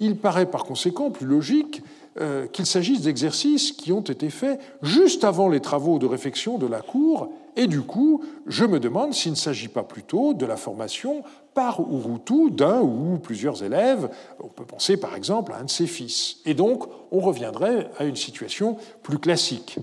[0.00, 1.82] Il paraît par conséquent plus logique
[2.20, 6.66] euh, qu'il s'agisse d'exercices qui ont été faits juste avant les travaux de réflexion de
[6.66, 10.58] la Cour, et du coup, je me demande s'il ne s'agit pas plutôt de la
[10.58, 11.22] formation
[11.54, 14.10] par Urutu d'un ou plusieurs élèves.
[14.38, 16.36] On peut penser par exemple à un de ses fils.
[16.44, 19.78] Et donc, on reviendrait à une situation plus classique.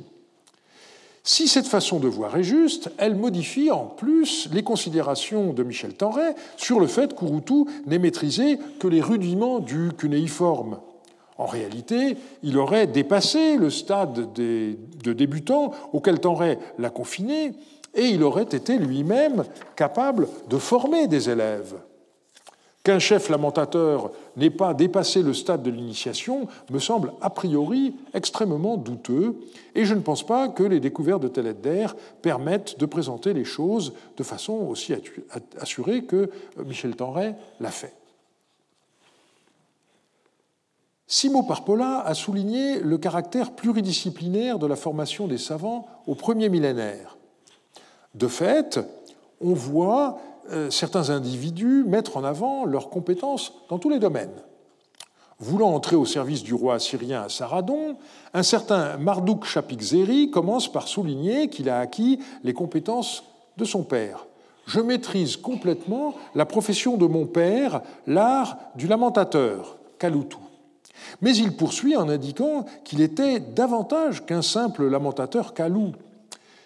[1.24, 5.94] Si cette façon de voir est juste, elle modifie en plus les considérations de Michel
[5.94, 10.80] Tenray sur le fait qu'Urutu n'ait maîtrisé que les rudiments du cunéiforme.
[11.38, 17.54] En réalité, il aurait dépassé le stade de débutant auquel Tenray l'a confiné
[17.96, 21.76] et il aurait été lui-même capable de former des élèves.
[22.84, 28.78] Qu'un chef lamentateur n'ait pas dépassé le stade de l'initiation me semble a priori extrêmement
[28.78, 29.36] douteux,
[29.76, 31.88] et je ne pense pas que les découvertes de Teledder
[32.22, 34.94] permettent de présenter les choses de façon aussi
[35.60, 36.30] assurée que
[36.66, 37.94] Michel Tenray l'a fait.
[41.06, 47.18] Simo Parpola a souligné le caractère pluridisciplinaire de la formation des savants au premier millénaire.
[48.14, 48.80] De fait,
[49.42, 50.29] on voit euh,
[50.70, 54.42] certains individus mettre en avant leurs compétences dans tous les domaines.
[55.40, 57.96] Voulant entrer au service du roi assyrien à Saradon,
[58.34, 63.24] un certain Marduk Shapik commence par souligner qu'il a acquis les compétences
[63.56, 64.26] de son père.
[64.66, 70.38] Je maîtrise complètement la profession de mon père, l'art du lamentateur, Kalutu.
[71.22, 75.94] Mais il poursuit en indiquant qu'il était davantage qu'un simple lamentateur Kalou.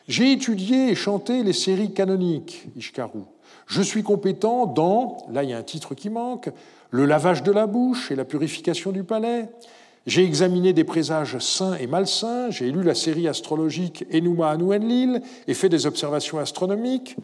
[0.08, 3.22] J'ai étudié et chanté les séries canoniques, Ishkaru.
[3.68, 6.50] Je suis compétent dans, là il y a un titre qui manque,
[6.92, 9.50] le lavage de la bouche et la purification du palais.
[10.06, 15.22] J'ai examiné des présages sains et malsains, j'ai lu la série astrologique Enuma Anu Enlil
[15.48, 17.16] et fait des observations astronomiques.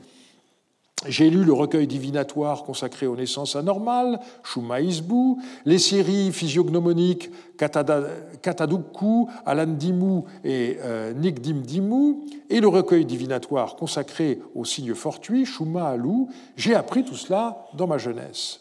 [1.07, 9.27] J'ai lu le recueil divinatoire consacré aux naissances anormales, Shuma Isbu, les séries physiognomoniques Kataduku,
[9.45, 12.17] Alandimu et euh, Nigdimdimu,
[12.49, 16.27] et le recueil divinatoire consacré aux signes fortuits, Shuma Alu.
[16.57, 18.59] J'ai appris tout cela dans ma jeunesse.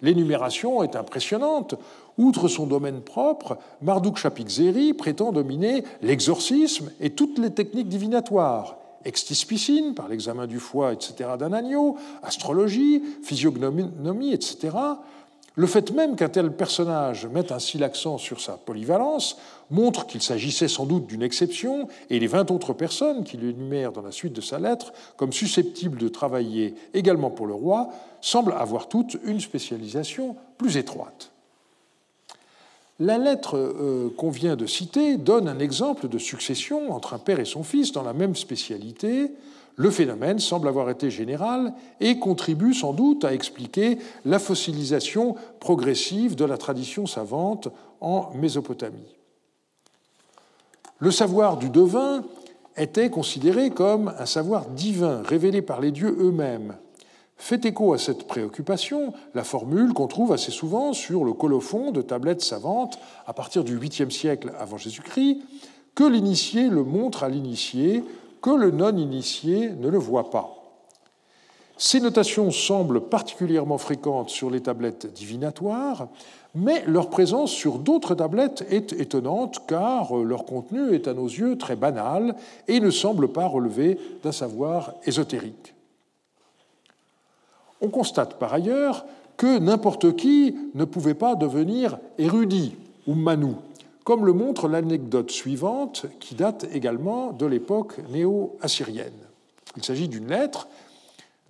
[0.00, 1.74] L'énumération est impressionnante.
[2.16, 9.94] Outre son domaine propre, Marduk Shapik prétend dominer l'exorcisme et toutes les techniques divinatoires extispicine,
[9.94, 14.76] par l'examen du foie, etc., d'un agneau, astrologie, physiognomie, etc.
[15.56, 19.36] Le fait même qu'un tel personnage mette ainsi l'accent sur sa polyvalence
[19.70, 24.02] montre qu'il s'agissait sans doute d'une exception, et les vingt autres personnes qu'il énumère dans
[24.02, 27.90] la suite de sa lettre comme susceptibles de travailler également pour le roi
[28.20, 31.30] semblent avoir toutes une spécialisation plus étroite.
[33.00, 37.40] La lettre euh, qu'on vient de citer donne un exemple de succession entre un père
[37.40, 39.32] et son fils dans la même spécialité.
[39.76, 46.36] Le phénomène semble avoir été général et contribue sans doute à expliquer la fossilisation progressive
[46.36, 47.68] de la tradition savante
[48.00, 49.16] en Mésopotamie.
[51.00, 52.22] Le savoir du devin
[52.76, 56.76] était considéré comme un savoir divin révélé par les dieux eux-mêmes
[57.44, 62.00] fait écho à cette préoccupation la formule qu'on trouve assez souvent sur le colophon de
[62.00, 65.42] tablettes savantes à partir du 8e siècle avant Jésus-Christ,
[65.94, 68.02] que l'initié le montre à l'initié,
[68.40, 70.56] que le non-initié ne le voit pas.
[71.76, 76.08] Ces notations semblent particulièrement fréquentes sur les tablettes divinatoires,
[76.54, 81.58] mais leur présence sur d'autres tablettes est étonnante car leur contenu est à nos yeux
[81.58, 82.36] très banal
[82.68, 85.73] et ne semble pas relever d'un savoir ésotérique.
[87.84, 89.04] On constate par ailleurs
[89.36, 93.56] que n'importe qui ne pouvait pas devenir érudit ou manou,
[94.04, 99.12] comme le montre l'anecdote suivante qui date également de l'époque néo-assyrienne.
[99.76, 100.66] Il s'agit d'une lettre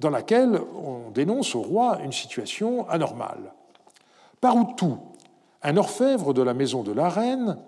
[0.01, 3.53] dans laquelle on dénonce au roi une situation anormale.
[4.76, 4.99] tout?
[5.62, 7.59] Un orfèvre de la maison de la reine,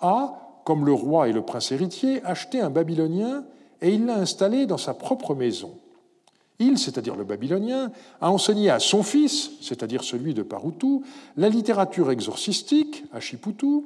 [0.00, 0.32] a,
[0.64, 3.44] comme le roi et le prince héritier, acheté un Babylonien
[3.82, 5.74] et il l'a installé dans sa propre maison.
[6.60, 7.90] Il, c'est-à-dire le babylonien,
[8.20, 11.02] a enseigné à son fils, c'est-à-dire celui de Paroutou,
[11.36, 13.82] la littérature exorcistique, Chiputu.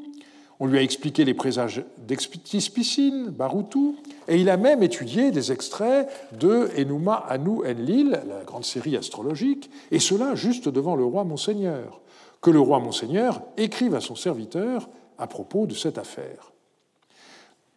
[0.61, 3.97] On lui a expliqué les présages d'Expiticine, Baroutou,
[4.27, 6.09] et il a même étudié des extraits
[6.39, 12.01] de Enuma Anu Enlil, la grande série astrologique, et cela juste devant le roi Monseigneur.
[12.43, 16.53] Que le roi Monseigneur écrive à son serviteur à propos de cette affaire.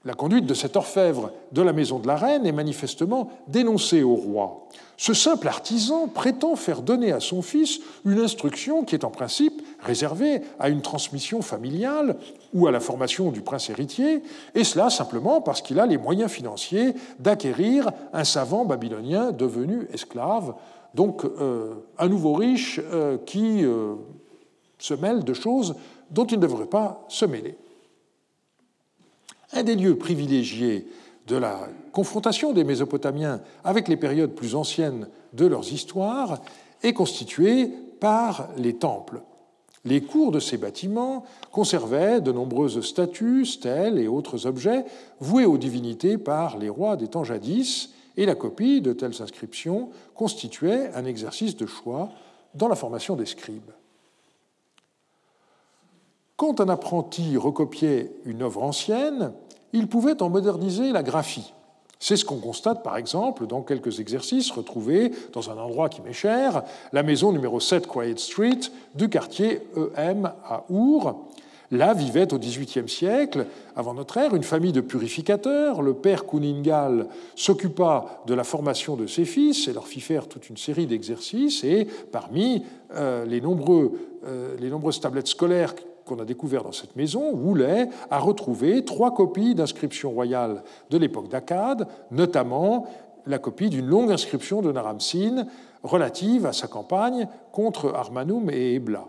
[0.04, 4.16] La conduite de cet orfèvre de la maison de la reine est manifestement dénoncée au
[4.16, 4.68] roi.
[4.98, 9.62] Ce simple artisan prétend faire donner à son fils une instruction qui est en principe
[9.80, 12.18] réservé à une transmission familiale
[12.54, 14.24] ou à la formation du prince héritier,
[14.56, 20.56] et cela simplement parce qu'il a les moyens financiers d'acquérir un savant babylonien devenu esclave,
[20.96, 23.94] donc euh, un nouveau riche euh, qui euh,
[24.80, 25.76] se mêle de choses
[26.10, 27.56] dont il ne devrait pas se mêler.
[29.54, 30.88] Un des lieux privilégiés
[31.28, 36.42] de la confrontation des Mésopotamiens avec les périodes plus anciennes de leurs histoires
[36.84, 39.22] est constitué par les temples.
[39.84, 44.86] Les cours de ces bâtiments conservaient de nombreuses statues, stèles et autres objets
[45.20, 49.90] voués aux divinités par les rois des temps jadis, et la copie de telles inscriptions
[50.14, 52.10] constituait un exercice de choix
[52.54, 53.72] dans la formation des scribes.
[56.42, 59.32] Quand un apprenti recopiait une œuvre ancienne,
[59.74, 61.54] il pouvait en moderniser la graphie.
[62.00, 66.14] C'est ce qu'on constate par exemple dans quelques exercices retrouvés dans un endroit qui m'est
[66.14, 66.64] cher,
[66.94, 68.60] la maison numéro 7 Quiet Street
[68.96, 69.62] du quartier
[69.96, 71.28] EM à Our.
[71.70, 75.84] Là vivait au XVIIIe siècle, avant notre ère, une famille de purificateurs.
[75.84, 80.50] Le père Kuningal s'occupa de la formation de ses fils et leur fit faire toute
[80.50, 81.64] une série d'exercices.
[81.64, 82.64] Et parmi
[82.96, 85.76] euh, euh, les nombreuses tablettes scolaires
[86.06, 91.30] qu'on a découvert dans cette maison, Woulet a retrouvé trois copies d'inscriptions royales de l'époque
[91.30, 92.88] d'Akkad, notamment
[93.26, 95.46] la copie d'une longue inscription de Naram-Sin
[95.84, 99.06] relative à sa campagne contre Armanum et Ebla.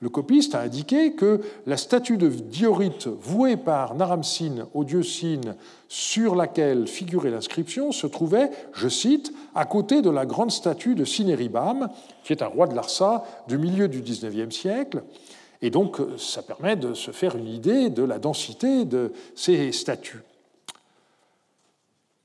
[0.00, 5.40] Le copiste a indiqué que la statue de diorite vouée par Naram-Sin au dieu Sin,
[5.88, 11.06] sur laquelle figurait l'inscription, se trouvait, je cite, à côté de la grande statue de
[11.06, 11.88] Sineribam,
[12.24, 15.02] qui est un roi de Larsa du milieu du XIXe siècle,
[15.62, 20.22] et donc, ça permet de se faire une idée de la densité de ces statues.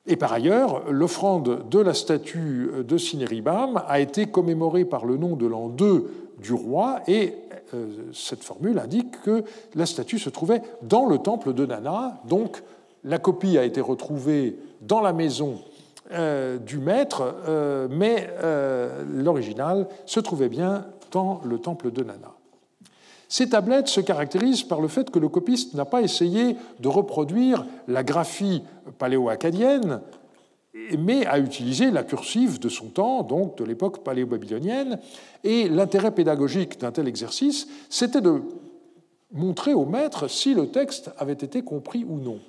[0.08, 5.36] Et par ailleurs, l'offrande de la statue de Sineribam a été commémorée par le nom
[5.36, 6.10] de l'an 2
[6.42, 7.36] du roi, et
[7.74, 9.44] euh, cette formule indique que
[9.76, 12.64] la statue se trouvait dans le temple de Nana, donc
[13.04, 15.60] la copie a été retrouvée dans la maison
[16.12, 18.28] euh, du maître, euh, mais
[19.14, 22.31] l'original se trouvait bien dans le temple de Nana.
[23.32, 27.66] Ces tablettes se caractérisent par le fait que le copiste n'a pas essayé de reproduire
[27.88, 28.62] la graphie
[28.98, 30.02] paléo-acadienne,
[31.00, 35.00] mais a utilisé la cursive de son temps, donc de l'époque paléo-babylonienne.
[35.46, 38.42] Et l'intérêt pédagogique d'un tel exercice, c'était de
[39.34, 42.40] montrer au maître si le texte avait été compris ou non.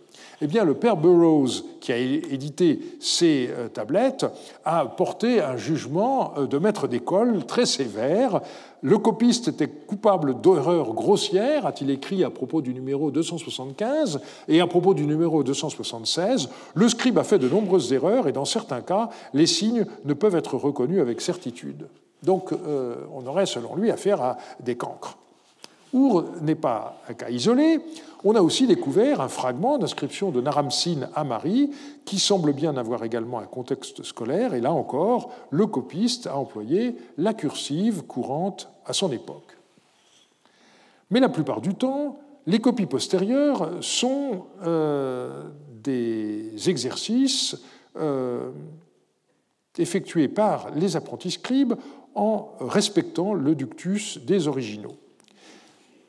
[0.41, 4.27] Eh bien, le père Burroughs, qui a édité ces euh, tablettes,
[4.65, 8.41] a porté un jugement euh, de maître d'école très sévère.
[8.83, 14.67] Le copiste était coupable d'erreurs grossières, a-t-il écrit à propos du numéro 275, et à
[14.67, 19.11] propos du numéro 276, le scribe a fait de nombreuses erreurs, et dans certains cas,
[19.33, 21.87] les signes ne peuvent être reconnus avec certitude.
[22.25, 25.17] Donc, euh, on aurait, selon lui, affaire à des cancres.
[25.93, 27.81] Our n'est pas un cas isolé.
[28.25, 31.71] On a aussi découvert un fragment d'inscription de Naram-Sin à Marie
[32.05, 34.55] qui semble bien avoir également un contexte scolaire.
[34.55, 39.57] Et là encore, le copiste a employé la cursive courante à son époque.
[41.11, 45.45] Mais la plupart du temps, les copies postérieures sont euh,
[45.83, 47.57] des exercices
[47.97, 48.51] euh,
[49.77, 51.75] effectués par les apprentis scribes
[52.15, 54.97] en respectant le ductus des originaux.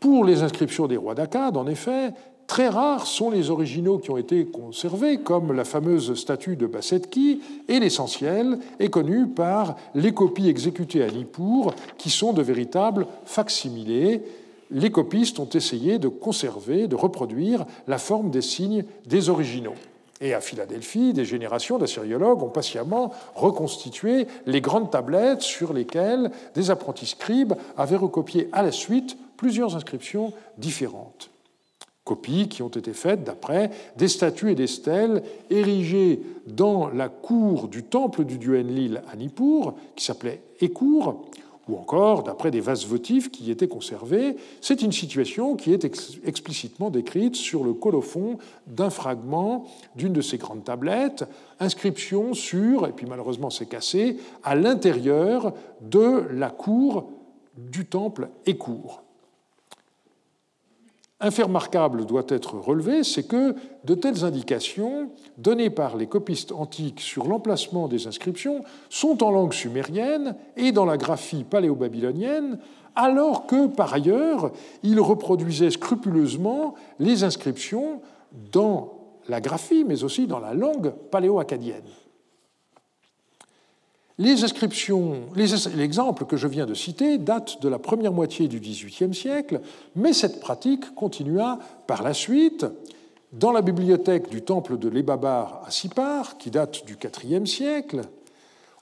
[0.03, 2.11] Pour les inscriptions des rois d'Akkad, en effet,
[2.45, 7.39] très rares sont les originaux qui ont été conservés, comme la fameuse statue de Bassetki,
[7.69, 14.21] et l'essentiel est connu par les copies exécutées à Nippur, qui sont de véritables facsimilés.
[14.71, 19.75] Les copistes ont essayé de conserver, de reproduire la forme des signes des originaux.
[20.19, 26.71] Et à Philadelphie, des générations d'assyriologues ont patiemment reconstitué les grandes tablettes sur lesquelles des
[26.71, 31.29] apprentis scribes avaient recopié à la suite plusieurs inscriptions différentes.
[32.03, 37.69] Copies qui ont été faites d'après des statues et des stèles érigées dans la cour
[37.69, 41.29] du temple du dieu Enlil à Nippur, qui s'appelait Écour,
[41.69, 44.35] ou encore d'après des vases votifs qui y étaient conservés.
[44.59, 45.85] C'est une situation qui est
[46.25, 49.65] explicitement décrite sur le colophon d'un fragment
[49.95, 51.23] d'une de ces grandes tablettes,
[51.59, 57.09] inscription sur, et puis malheureusement c'est cassé, à l'intérieur de la cour
[57.57, 59.02] du temple Écour.
[61.25, 63.55] Un fait remarquable doit être relevé, c'est que
[63.85, 69.53] de telles indications données par les copistes antiques sur l'emplacement des inscriptions sont en langue
[69.53, 72.59] sumérienne et dans la graphie paléo-babylonienne,
[72.97, 74.51] alors que, par ailleurs,
[74.83, 78.01] ils reproduisaient scrupuleusement les inscriptions
[78.51, 78.91] dans
[79.29, 81.87] la graphie, mais aussi dans la langue paléo-acadienne.
[84.19, 89.15] Les inscriptions, l'exemple que je viens de citer date de la première moitié du XVIIIe
[89.15, 89.59] siècle,
[89.95, 91.57] mais cette pratique continua
[91.87, 92.67] par la suite.
[93.31, 98.01] Dans la bibliothèque du temple de l'Ebabar à Sipar, qui date du IVe siècle,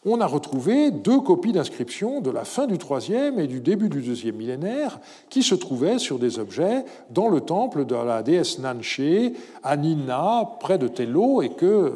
[0.03, 4.01] on a retrouvé deux copies d'inscriptions de la fin du IIIe et du début du
[4.01, 9.32] deuxième millénaire qui se trouvaient sur des objets dans le temple de la déesse Nanché
[9.63, 11.93] à Nina, près de Tello, et que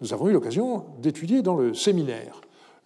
[0.00, 2.40] nous avons eu l'occasion d'étudier dans le séminaire.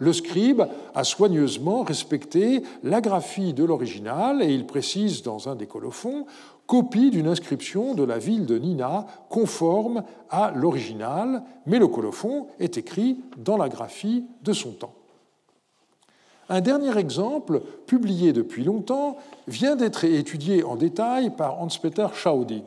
[0.04, 0.62] Le scribe
[0.94, 6.26] a soigneusement respecté la graphie de l'original et il précise dans un des colophons
[6.66, 12.76] copie d'une inscription de la ville de Nina conforme à l'original, mais le colophon est
[12.76, 14.92] écrit dans la graphie de son temps.
[16.50, 19.16] Un dernier exemple, publié depuis longtemps,
[19.48, 22.64] vient d'être étudié en détail par Hans-Peter Schaudig.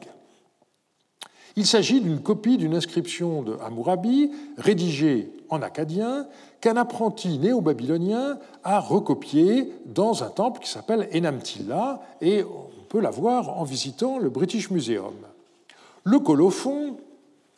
[1.57, 4.29] Il s'agit d'une copie d'une inscription de Hammurabi,
[4.59, 6.27] rédigée en acadien,
[6.61, 13.09] qu'un apprenti néo-babylonien a recopiée dans un temple qui s'appelle Enamtilla, et on peut la
[13.09, 15.15] voir en visitant le British Museum.
[16.03, 16.97] Le colophon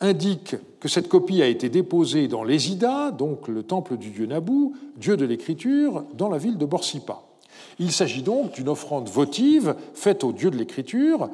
[0.00, 4.72] indique que cette copie a été déposée dans l'Ésida, donc le temple du dieu Nabu,
[4.96, 7.20] dieu de l'écriture, dans la ville de Borsippa.
[7.78, 11.28] Il s'agit donc d'une offrande votive faite au dieu de l'écriture,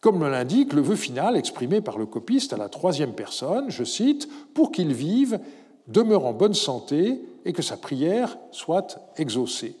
[0.00, 4.28] comme l'indique le vœu final exprimé par le copiste à la troisième personne, je cite,
[4.54, 5.40] pour qu'il vive,
[5.88, 9.74] demeure en bonne santé et que sa prière soit exaucée.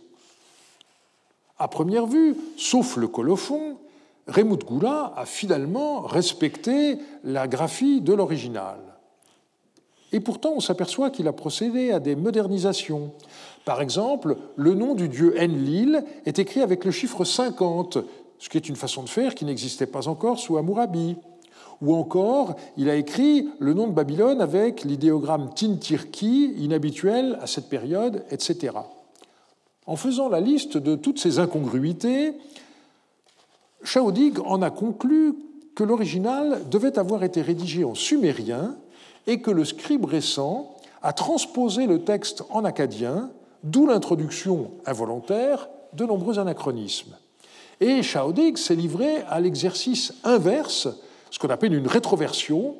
[1.58, 3.78] À première vue, sauf le colophon,
[4.26, 8.78] Rémout Goula a finalement respecté la graphie de l'original.
[10.12, 13.12] Et pourtant, on s'aperçoit qu'il a procédé à des modernisations.
[13.64, 17.98] Par exemple, le nom du dieu Enlil est écrit avec le chiffre 50,
[18.38, 21.16] ce qui est une façon de faire qui n'existait pas encore sous Hammurabi.
[21.80, 27.68] Ou encore, il a écrit le nom de Babylone avec l'idéogramme Tintirki, inhabituel à cette
[27.68, 28.74] période, etc.
[29.86, 32.34] En faisant la liste de toutes ces incongruités,
[33.84, 35.36] Chaodig en a conclu
[35.76, 38.76] que l'original devait avoir été rédigé en sumérien
[39.28, 43.30] et que le scribe récent a transposé le texte en acadien,
[43.62, 47.16] d'où l'introduction involontaire de nombreux anachronismes.
[47.80, 50.88] Et Schaudig s'est livré à l'exercice inverse,
[51.30, 52.74] ce qu'on appelle une rétroversion,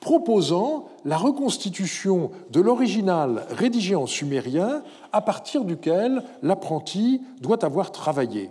[0.00, 4.82] proposant la reconstitution de l'original rédigé en sumérien
[5.12, 8.50] à partir duquel l'apprenti doit avoir travaillé.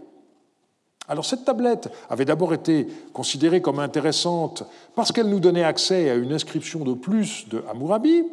[1.08, 4.64] Alors cette tablette avait d'abord été considérée comme intéressante
[4.96, 8.24] parce qu'elle nous donnait accès à une inscription de plus de Hammurabi,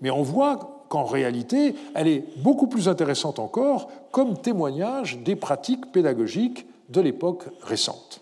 [0.00, 5.92] mais on voit qu'en réalité, elle est beaucoup plus intéressante encore comme témoignage des pratiques
[5.92, 8.20] pédagogiques de l'époque récente.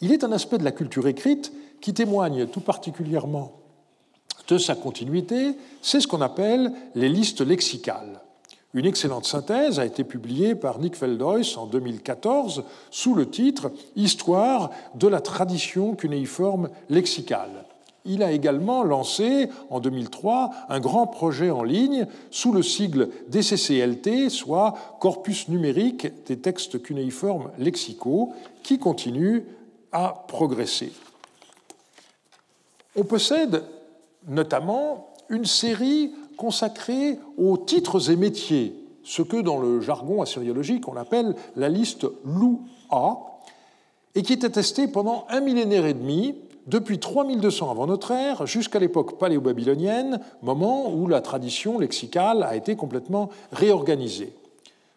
[0.00, 3.58] Il est un aspect de la culture écrite qui témoigne tout particulièrement
[4.48, 8.22] de sa continuité, c'est ce qu'on appelle les listes lexicales.
[8.74, 14.70] Une excellente synthèse a été publiée par Nick Feldhuis en 2014 sous le titre Histoire
[14.94, 17.67] de la tradition cunéiforme lexicale
[18.04, 24.30] il a également lancé en 2003 un grand projet en ligne sous le sigle DCCLT,
[24.30, 28.32] soit Corpus numérique des textes cunéiformes lexicaux,
[28.62, 29.44] qui continue
[29.92, 30.92] à progresser.
[32.96, 33.62] On possède
[34.26, 40.96] notamment une série consacrée aux titres et métiers, ce que dans le jargon assyriologique on
[40.96, 43.18] appelle la liste LOU-A,
[44.14, 46.34] et qui est attestée pendant un millénaire et demi
[46.68, 52.76] depuis 3200 avant notre ère jusqu'à l'époque paléo-babylonienne, moment où la tradition lexicale a été
[52.76, 54.34] complètement réorganisée.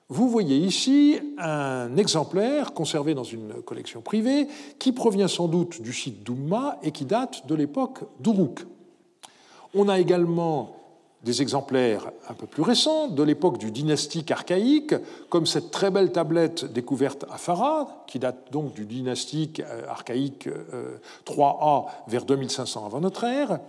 [0.10, 4.48] Vous voyez ici un exemplaire conservé dans une collection privée
[4.78, 8.66] qui provient sans doute du site d'Umma et qui date de l'époque d'Uruk.
[9.74, 10.81] On a également
[11.24, 14.96] des exemplaires un peu plus récents, de l'époque du dynastique archaïque,
[15.30, 20.48] comme cette très belle tablette découverte à Farad, qui date donc du dynastique euh, archaïque
[21.26, 23.60] 3A euh, vers 2500 avant notre ère,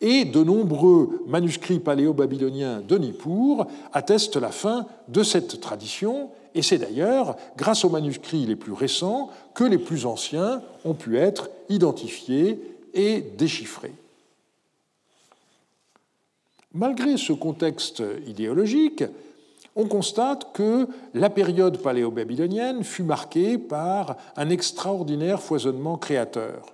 [0.00, 6.78] et de nombreux manuscrits paléo-babyloniens de Nippur attestent la fin de cette tradition, et c'est
[6.78, 12.60] d'ailleurs grâce aux manuscrits les plus récents que les plus anciens ont pu être identifiés
[12.94, 13.92] et déchiffrés.
[16.76, 19.02] Malgré ce contexte idéologique,
[19.76, 26.66] on constate que la période paléo-babylonienne fut marquée par un extraordinaire foisonnement créateur.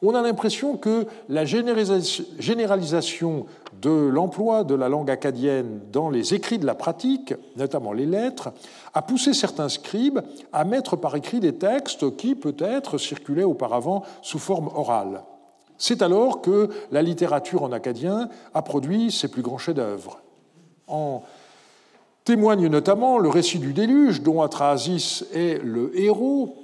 [0.00, 3.44] On a l'impression que la généralisation
[3.82, 8.54] de l'emploi de la langue acadienne dans les écrits de la pratique, notamment les lettres,
[8.94, 10.22] a poussé certains scribes
[10.54, 15.24] à mettre par écrit des textes qui peut-être circulaient auparavant sous forme orale.
[15.80, 20.20] C'est alors que la littérature en acadien a produit ses plus grands chefs-d'œuvre.
[20.86, 21.22] En
[22.24, 26.58] témoigne notamment le récit du déluge, dont Atrahasis est le héros.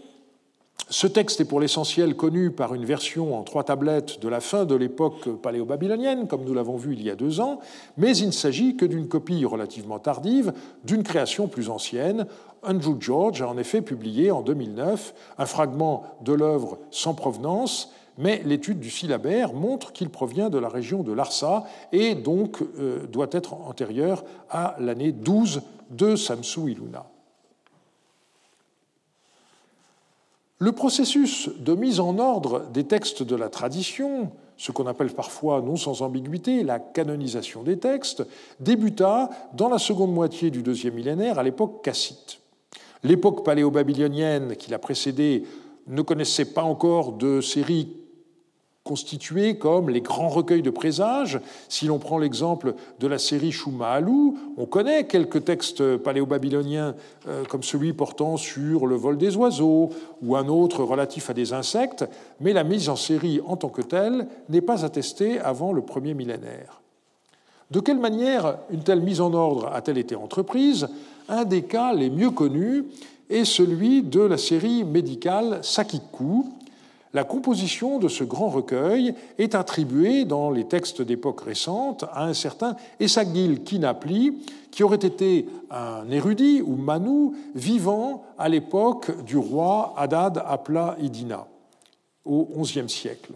[0.90, 4.66] Ce texte est pour l'essentiel connu par une version en trois tablettes de la fin
[4.66, 7.60] de l'époque paléo-babylonienne, comme nous l'avons vu il y a deux ans,
[7.96, 10.52] mais il ne s'agit que d'une copie relativement tardive
[10.84, 12.26] d'une création plus ancienne.
[12.62, 18.42] Andrew George a en effet publié en 2009 un fragment de l'œuvre sans provenance mais
[18.44, 23.28] l'étude du syllabaire montre qu'il provient de la région de Larsa et donc euh, doit
[23.32, 27.06] être antérieur à l'année 12 de Samsu Iluna.
[30.58, 35.60] Le processus de mise en ordre des textes de la tradition, ce qu'on appelle parfois,
[35.60, 38.26] non sans ambiguïté, la canonisation des textes,
[38.58, 42.38] débuta dans la seconde moitié du deuxième millénaire à l'époque cassite.
[43.02, 45.44] L'époque paléo-babylonienne qui l'a précédée
[45.88, 47.92] ne connaissait pas encore de séries
[48.87, 51.41] constitués comme les grands recueils de présages.
[51.68, 56.95] Si l'on prend l'exemple de la série Shuma'alu, on connaît quelques textes paléo-babyloniens
[57.28, 59.91] euh, comme celui portant sur le vol des oiseaux
[60.22, 62.07] ou un autre relatif à des insectes,
[62.41, 66.14] mais la mise en série en tant que telle n'est pas attestée avant le premier
[66.14, 66.80] millénaire.
[67.70, 70.87] De quelle manière une telle mise en ordre a-t-elle été entreprise?
[71.28, 72.84] Un des cas les mieux connus
[73.28, 76.47] est celui de la série médicale Sakiku,
[77.16, 82.34] la composition de ce grand recueil est attribuée dans les textes d'époque récente à un
[82.34, 84.36] certain Essagil Kinapli,
[84.70, 91.46] qui aurait été un érudit ou Manu vivant à l'époque du roi Hadad Apla Idina,
[92.26, 93.32] au XIe siècle.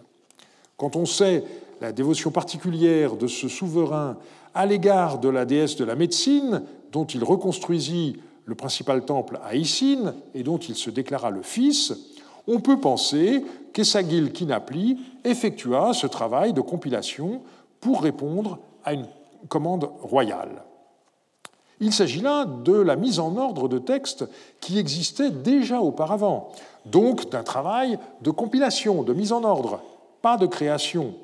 [0.76, 1.42] Quand on sait
[1.80, 4.18] la dévotion particulière de ce souverain
[4.52, 9.54] à l'égard de la déesse de la médecine, dont il reconstruisit le principal temple à
[9.54, 11.94] Issine et dont il se déclara le fils,
[12.46, 17.42] on peut penser qu'Essagil Kinapli effectua ce travail de compilation
[17.80, 19.06] pour répondre à une
[19.48, 20.64] commande royale.
[21.80, 24.28] Il s'agit là de la mise en ordre de textes
[24.60, 26.52] qui existaient déjà auparavant,
[26.84, 29.80] donc d'un travail de compilation, de mise en ordre,
[30.20, 31.14] pas de création.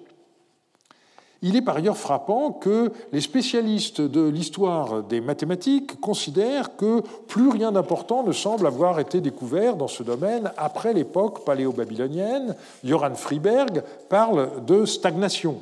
[1.48, 7.50] Il est par ailleurs frappant que les spécialistes de l'histoire des mathématiques considèrent que plus
[7.50, 12.56] rien d'important ne semble avoir été découvert dans ce domaine après l'époque paléo-babylonienne.
[12.82, 15.60] Joran Friberg parle de stagnation.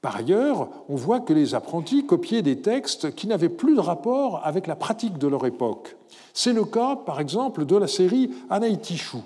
[0.00, 4.40] Par ailleurs, on voit que les apprentis copiaient des textes qui n'avaient plus de rapport
[4.42, 5.94] avec la pratique de leur époque.
[6.32, 9.22] C'est le cas, par exemple, de la série Anaïtichou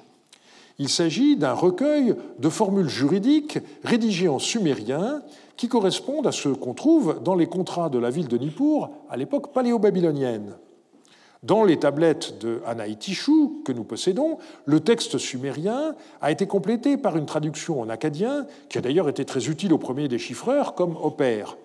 [0.79, 5.23] il s'agit d'un recueil de formules juridiques rédigées en sumérien
[5.57, 9.17] qui correspondent à ce qu'on trouve dans les contrats de la ville de Nippur à
[9.17, 10.55] l'époque paléo-babylonienne.
[11.43, 17.17] Dans les tablettes de Anaïtichou que nous possédons, le texte sumérien a été complété par
[17.17, 21.57] une traduction en acadien, qui a d'ailleurs été très utile au premier déchiffreur comme opère.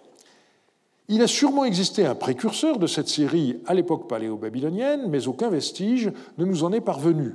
[1.08, 6.12] Il a sûrement existé un précurseur de cette série à l'époque paléo-babylonienne, mais aucun vestige
[6.38, 7.34] ne nous en est parvenu.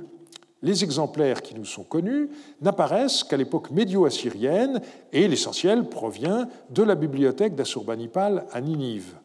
[0.61, 2.29] Les exemplaires qui nous sont connus
[2.61, 4.81] n'apparaissent qu'à l'époque médio-assyrienne
[5.13, 9.15] et l'essentiel provient de la bibliothèque d'Assurbanipal à Ninive.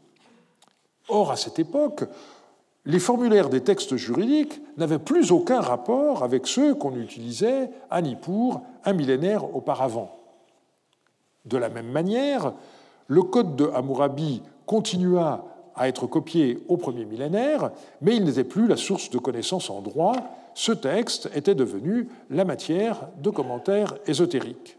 [1.09, 2.05] Or, à cette époque,
[2.87, 8.61] les formulaires des textes juridiques n'avaient plus aucun rapport avec ceux qu'on utilisait à Nippur
[8.85, 10.16] un millénaire auparavant.
[11.45, 12.53] De la même manière,
[13.09, 15.45] le code de Hammurabi continua
[15.77, 17.70] à être copié au premier millénaire,
[18.01, 20.14] mais il n'était plus la source de connaissances en droit
[20.55, 24.79] ce texte était devenu la matière de commentaires ésotériques.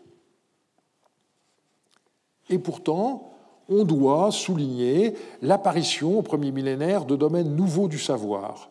[2.50, 3.34] Et pourtant,
[3.68, 8.70] on doit souligner l'apparition au premier millénaire de domaines nouveaux du savoir.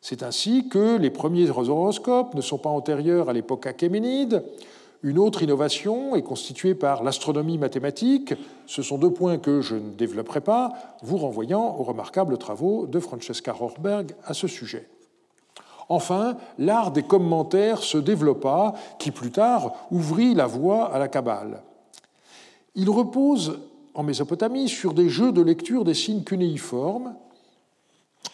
[0.00, 4.44] C'est ainsi que les premiers horoscopes ne sont pas antérieurs à l'époque achéménide.
[5.02, 8.34] Une autre innovation est constituée par l'astronomie mathématique.
[8.66, 10.72] Ce sont deux points que je ne développerai pas,
[11.02, 14.88] vous renvoyant aux remarquables travaux de Francesca Rohrberg à ce sujet.
[15.88, 21.62] Enfin, l'art des commentaires se développa, qui plus tard ouvrit la voie à la Kabbale.
[22.74, 23.60] Il repose
[23.94, 27.14] en Mésopotamie sur des jeux de lecture des signes cunéiformes.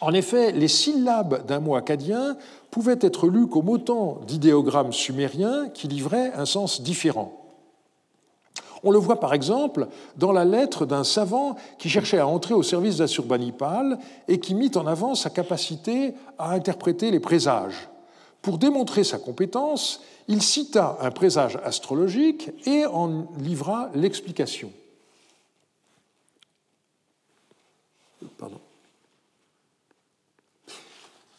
[0.01, 2.37] En effet, les syllabes d'un mot acadien
[2.71, 7.45] pouvaient être lues comme autant d'idéogrammes sumériens qui livraient un sens différent.
[8.83, 12.63] On le voit par exemple dans la lettre d'un savant qui cherchait à entrer au
[12.63, 17.89] service d'Assurbanipal et qui mit en avant sa capacité à interpréter les présages.
[18.43, 24.71] Pour démontrer sa compétence, il cita un présage astrologique et en livra l'explication.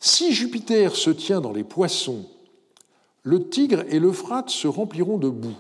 [0.06, 2.26] Si Jupiter se tient dans les poissons,
[3.24, 5.58] le Tigre et l'Euphrate se rempliront de boue.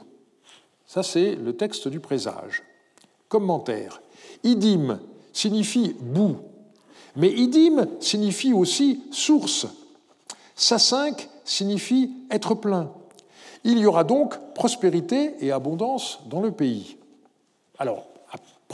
[0.85, 2.61] Ça, c'est le texte du présage.
[3.27, 4.03] Commentaire.
[4.43, 4.99] Idim
[5.33, 6.37] signifie boue,
[7.15, 9.65] mais idim signifie aussi source.
[10.55, 12.91] Sa5 signifie être plein.
[13.63, 16.97] Il y aura donc prospérité et abondance dans le pays.
[17.79, 18.05] Alors,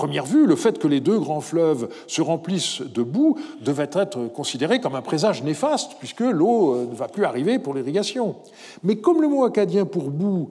[0.01, 4.33] première vue, le fait que les deux grands fleuves se remplissent de boue devait être
[4.33, 8.37] considéré comme un présage néfaste, puisque l'eau euh, ne va plus arriver pour l'irrigation.
[8.81, 10.49] Mais comme le mot acadien pour boue,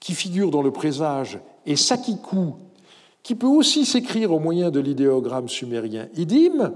[0.00, 2.54] qui figure dans le présage, est sakiku,
[3.22, 6.72] qui peut aussi s'écrire au moyen de l'idéogramme sumérien idim,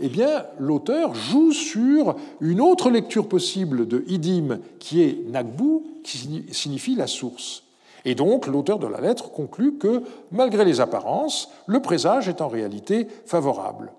[0.00, 6.42] eh bien, l'auteur joue sur une autre lecture possible de idim, qui est nagbu, qui
[6.50, 7.62] signifie la source.
[8.04, 12.48] Et donc, l'auteur de la lettre conclut que, malgré les apparences, le présage est en
[12.48, 13.92] réalité favorable.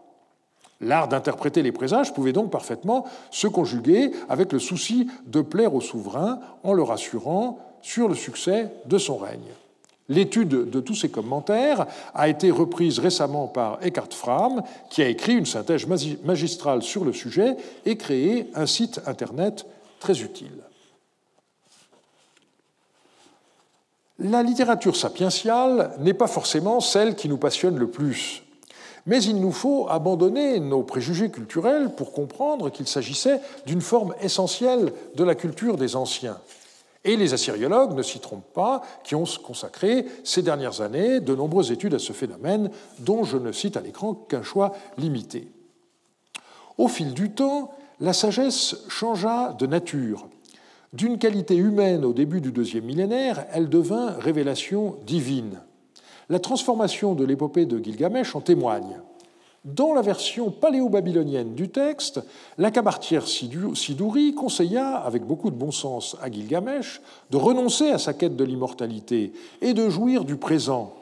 [0.81, 5.81] L'art d'interpréter les présages pouvait donc parfaitement se conjuguer avec le souci de plaire au
[5.81, 9.39] souverain en le rassurant sur le succès de son règne.
[10.09, 15.35] L'étude de tous ces commentaires a été reprise récemment par Eckhard Fram, qui a écrit
[15.35, 19.65] une synthèse magistrale sur le sujet et créé un site Internet
[19.99, 20.63] très utile.
[24.23, 28.43] La littérature sapientiale n'est pas forcément celle qui nous passionne le plus,
[29.07, 34.93] mais il nous faut abandonner nos préjugés culturels pour comprendre qu'il s'agissait d'une forme essentielle
[35.15, 36.37] de la culture des anciens.
[37.03, 41.71] Et les assyriologues ne s'y trompent pas, qui ont consacré ces dernières années de nombreuses
[41.71, 42.69] études à ce phénomène,
[42.99, 45.47] dont je ne cite à l'écran qu'un choix limité.
[46.77, 50.27] Au fil du temps, la sagesse changea de nature.
[50.93, 55.61] D'une qualité humaine au début du deuxième millénaire, elle devint révélation divine.
[56.27, 58.99] La transformation de l'épopée de Gilgamesh en témoigne.
[59.63, 62.19] Dans la version paléo-babylonienne du texte,
[62.57, 68.11] la cabartière Sidouri conseilla, avec beaucoup de bon sens à Gilgamesh, de renoncer à sa
[68.13, 69.31] quête de l'immortalité
[69.61, 70.93] et de jouir du présent.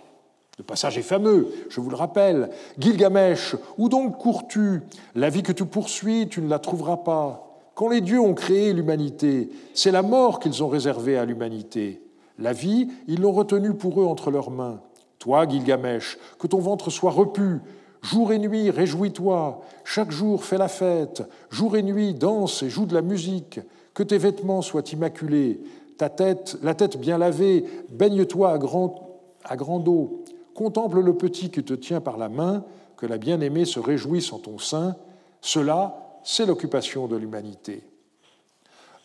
[0.59, 2.51] Le passage est fameux, je vous le rappelle.
[2.77, 4.83] Gilgamesh, où donc cours-tu?
[5.15, 7.48] La vie que tu poursuis, tu ne la trouveras pas.
[7.79, 12.01] Quand les dieux ont créé l'humanité, c'est la mort qu'ils ont réservée à l'humanité.
[12.37, 14.81] La vie, ils l'ont retenue pour eux entre leurs mains.
[15.17, 17.61] Toi, Gilgamesh, que ton ventre soit repu,
[18.01, 22.85] Jour et nuit, réjouis-toi, chaque jour fais la fête, jour et nuit, danse et joue
[22.85, 23.61] de la musique,
[23.93, 25.61] que tes vêtements soient immaculés,
[25.97, 31.49] ta tête, la tête bien lavée, baigne-toi à, grand, à grande eau, contemple le petit
[31.49, 32.65] qui te tient par la main,
[32.97, 34.97] que la bien-aimée se réjouisse en ton sein,
[35.39, 37.81] cela, c'est l'occupation de l'humanité.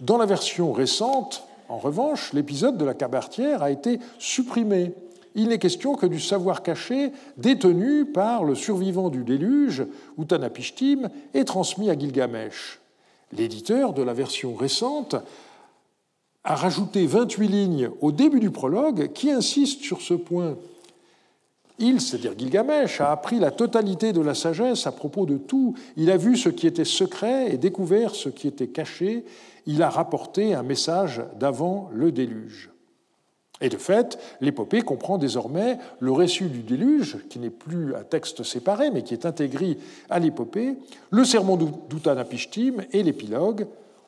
[0.00, 4.92] Dans la version récente, en revanche, l'épisode de la cabartière a été supprimé
[5.34, 9.84] il n'est question que du savoir caché détenu par le survivant du déluge,
[10.16, 12.80] Utanapishtim, et transmis à Gilgamesh.
[13.32, 15.16] L'éditeur de la version récente
[16.44, 20.56] a rajouté 28 lignes au début du prologue qui insistent sur ce point.
[21.78, 25.74] Il, c'est-à-dire Gilgamesh, a appris la totalité de la sagesse à propos de tout.
[25.96, 29.24] Il a vu ce qui était secret et découvert ce qui était caché.
[29.66, 32.70] Il a rapporté un message d'avant le déluge.
[33.60, 38.42] Et de fait, l'épopée comprend désormais le récit du déluge, qui n'est plus un texte
[38.42, 39.78] séparé, mais qui est intégré
[40.10, 40.76] à l'épopée,
[41.10, 43.66] le sermon d'Utanapishtim et l'épilogue.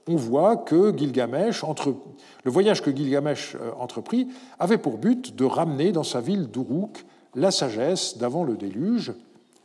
[0.09, 1.65] On voit que Gilgamesh,
[2.45, 7.05] le voyage que Gilgamesh euh, entreprit, avait pour but de ramener dans sa ville d'Uruk
[7.37, 9.13] la sagesse d'avant le déluge,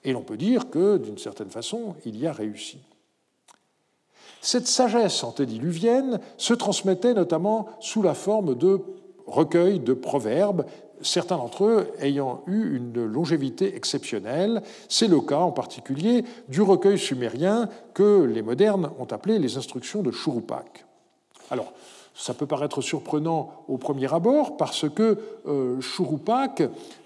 [0.04, 2.78] et l'on peut dire que, d'une certaine façon, il y a réussi.
[4.42, 8.82] Cette sagesse antédiluvienne se transmettait notamment sous la forme de
[9.28, 10.66] recueil de proverbes,
[11.02, 14.62] certains d'entre eux ayant eu une longévité exceptionnelle.
[14.90, 20.02] C'est le cas en particulier du recueil sumérien que les modernes ont appelé les instructions
[20.02, 20.86] de Churupak.
[21.52, 21.74] Alors,
[22.14, 25.80] ça peut paraître surprenant au premier abord parce que euh,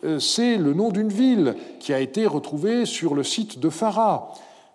[0.04, 4.34] euh c'est le nom d'une ville qui a été retrouvée sur le site de Farah.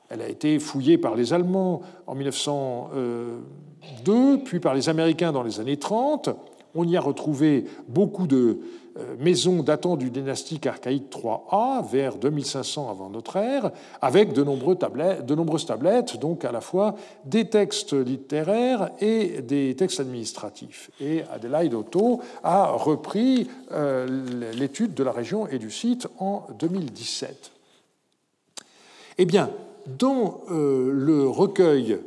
[0.08, 5.60] Elle a été fouillée par les Allemands en 1902, puis par les Américains dans les
[5.60, 6.30] années 30.
[6.74, 8.58] On y a retrouvé beaucoup de
[8.98, 13.70] euh, maisons datant du dynastique archaïque 3A, vers 2500 avant notre ère,
[14.02, 20.90] avec de, nombreuses tablettes, donc à la fois des textes littéraires et des textes administratifs.
[21.00, 24.06] Et Adelaide Otto a repris euh,
[24.54, 27.52] l'étude de la région et du site en 2017.
[29.18, 29.50] Eh bien,
[29.98, 31.98] dans euh, le recueil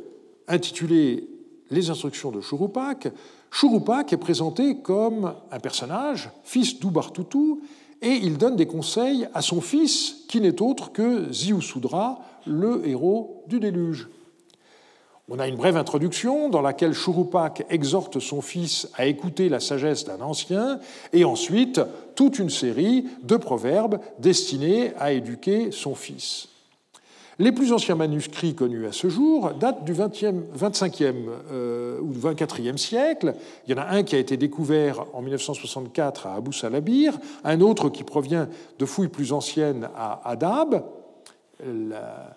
[0.48, 1.28] intitulé
[1.70, 3.08] les instructions de Churupak,
[3.54, 7.60] Churupak est présenté comme un personnage, fils d'Ubartutu,
[8.02, 13.44] et il donne des conseils à son fils, qui n'est autre que Ziusudra, le héros
[13.46, 14.08] du déluge.
[15.28, 20.04] On a une brève introduction dans laquelle Churupak exhorte son fils à écouter la sagesse
[20.04, 20.80] d'un ancien,
[21.12, 21.80] et ensuite
[22.16, 26.48] toute une série de proverbes destinés à éduquer son fils.
[27.40, 31.14] Les plus anciens manuscrits connus à ce jour datent du 25e
[31.50, 33.34] euh, ou 24e siècle.
[33.66, 37.60] Il y en a un qui a été découvert en 1964 à Abu Salabir, un
[37.60, 40.84] autre qui provient de fouilles plus anciennes à Adab.
[41.64, 42.36] La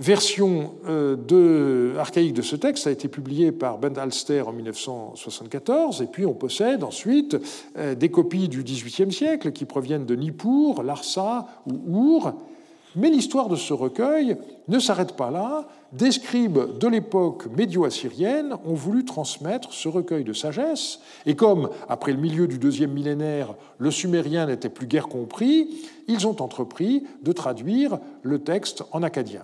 [0.00, 6.06] version euh, archaïque de ce texte a été publiée par Ben Alster en 1974, et
[6.06, 7.36] puis on possède ensuite
[7.76, 12.34] euh, des copies du XVIIIe siècle qui proviennent de Nippur, Larsa ou Our,
[12.96, 14.36] mais l'histoire de ce recueil
[14.68, 15.66] ne s'arrête pas là.
[15.92, 22.12] Des scribes de l'époque médio-assyrienne ont voulu transmettre ce recueil de sagesse, et comme, après
[22.12, 25.68] le milieu du deuxième millénaire, le sumérien n'était plus guère compris,
[26.06, 29.42] ils ont entrepris de traduire le texte en acadien.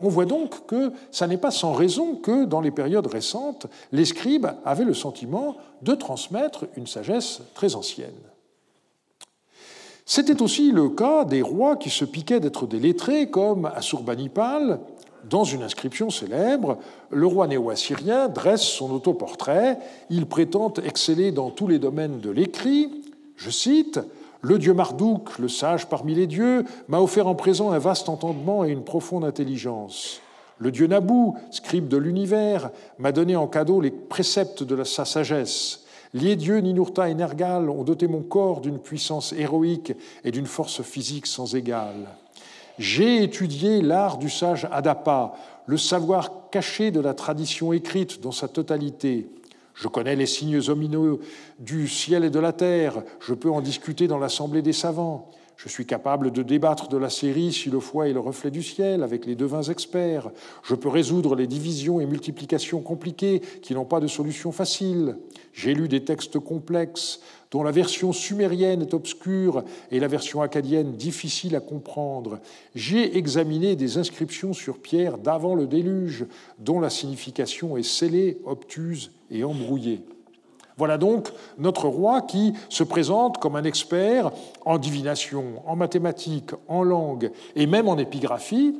[0.00, 4.04] On voit donc que ça n'est pas sans raison que, dans les périodes récentes, les
[4.04, 8.10] scribes avaient le sentiment de transmettre une sagesse très ancienne.
[10.06, 14.80] C'était aussi le cas des rois qui se piquaient d'être des lettrés, comme Assurbanipal.
[15.30, 16.76] Dans une inscription célèbre,
[17.08, 19.78] le roi néo-assyrien dresse son autoportrait.
[20.10, 23.02] Il prétend exceller dans tous les domaines de l'écrit.
[23.36, 23.98] Je cite
[24.42, 28.66] Le dieu Marduk, le sage parmi les dieux, m'a offert en présent un vaste entendement
[28.66, 30.20] et une profonde intelligence.
[30.58, 35.83] Le dieu Nabou, scribe de l'univers, m'a donné en cadeau les préceptes de sa sagesse.
[36.14, 39.92] Les dieux Ninurta et Nergal ont doté mon corps d'une puissance héroïque
[40.22, 42.06] et d'une force physique sans égale.
[42.78, 45.34] J'ai étudié l'art du sage Adapa,
[45.66, 49.28] le savoir caché de la tradition écrite dans sa totalité.
[49.74, 51.18] Je connais les signes omineux
[51.58, 55.30] du ciel et de la terre, je peux en discuter dans l'assemblée des savants.
[55.56, 58.62] Je suis capable de débattre de la série si le foie est le reflet du
[58.62, 60.30] ciel avec les devins experts.
[60.62, 65.16] Je peux résoudre les divisions et multiplications compliquées qui n'ont pas de solution facile.
[65.52, 67.20] J'ai lu des textes complexes
[67.52, 72.40] dont la version sumérienne est obscure et la version acadienne difficile à comprendre.
[72.74, 76.26] J'ai examiné des inscriptions sur pierre d'avant le déluge
[76.58, 80.00] dont la signification est scellée, obtuse et embrouillée.
[80.76, 84.32] Voilà donc notre roi qui se présente comme un expert
[84.64, 88.76] en divination, en mathématiques, en langue et même en épigraphie.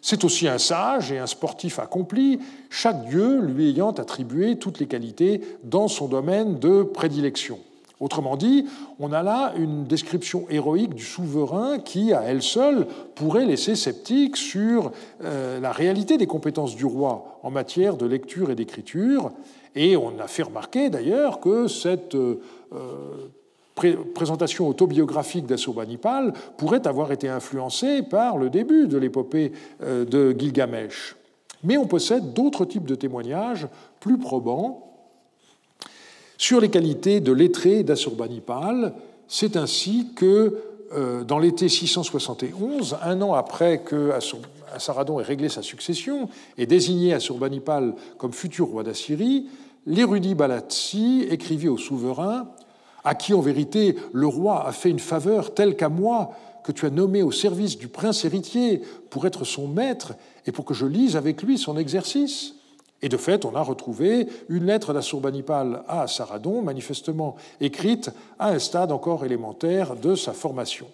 [0.00, 2.38] C'est aussi un sage et un sportif accompli,
[2.70, 7.58] chaque dieu lui ayant attribué toutes les qualités dans son domaine de prédilection.
[8.00, 8.64] Autrement dit,
[9.00, 12.86] on a là une description héroïque du souverain qui, à elle seule,
[13.16, 14.92] pourrait laisser sceptique sur
[15.24, 19.32] euh, la réalité des compétences du roi en matière de lecture et d'écriture.
[19.78, 22.34] Et on a fait remarquer d'ailleurs que cette euh,
[24.12, 29.52] présentation autobiographique d'Assurbanipal pourrait avoir été influencée par le début de l'épopée
[29.84, 31.14] euh, de Gilgamesh.
[31.62, 33.68] Mais on possède d'autres types de témoignages
[34.00, 34.84] plus probants
[36.36, 38.94] sur les qualités de lettré d'Assurbanipal.
[39.28, 40.58] C'est ainsi que,
[40.92, 44.10] euh, dans l'été 671, un an après que
[44.74, 49.46] Assaradon ait réglé sa succession et désigné Assurbanipal comme futur roi d'Assyrie,
[49.86, 52.48] l'érudit Balatsi écrivit au souverain,
[53.04, 56.32] à qui en vérité le roi a fait une faveur telle qu'à moi,
[56.64, 60.14] que tu as nommé au service du prince héritier pour être son maître
[60.46, 62.54] et pour que je lise avec lui son exercice.
[63.00, 68.58] Et de fait, on a retrouvé une lettre d'Assurbanipal à Saradon, manifestement écrite à un
[68.58, 70.88] stade encore élémentaire de sa formation.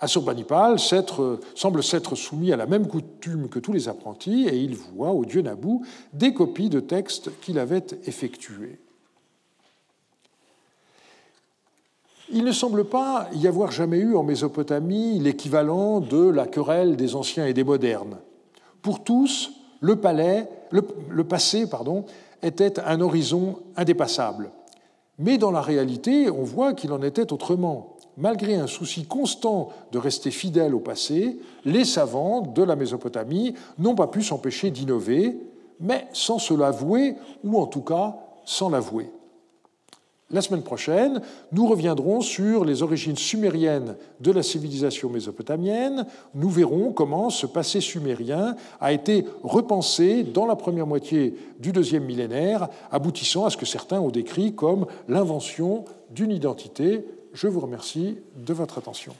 [0.00, 5.10] Assurbanipal semble s'être soumis à la même coutume que tous les apprentis et il voit
[5.10, 5.84] au dieu Nabou
[6.14, 8.78] des copies de textes qu'il avait effectués.
[12.32, 17.14] Il ne semble pas y avoir jamais eu en Mésopotamie l'équivalent de la querelle des
[17.14, 18.18] anciens et des modernes.
[18.82, 22.06] Pour tous, le, palais, le passé pardon,
[22.42, 24.50] était un horizon indépassable.
[25.18, 29.98] Mais dans la réalité, on voit qu'il en était autrement malgré un souci constant de
[29.98, 35.36] rester fidèle au passé, les savants de la Mésopotamie n'ont pas pu s'empêcher d'innover,
[35.80, 39.10] mais sans se l'avouer, ou en tout cas sans l'avouer.
[40.32, 46.06] La semaine prochaine, nous reviendrons sur les origines sumériennes de la civilisation mésopotamienne.
[46.36, 52.04] Nous verrons comment ce passé sumérien a été repensé dans la première moitié du deuxième
[52.04, 58.18] millénaire, aboutissant à ce que certains ont décrit comme l'invention d'une identité je vous remercie
[58.36, 59.14] de votre attention.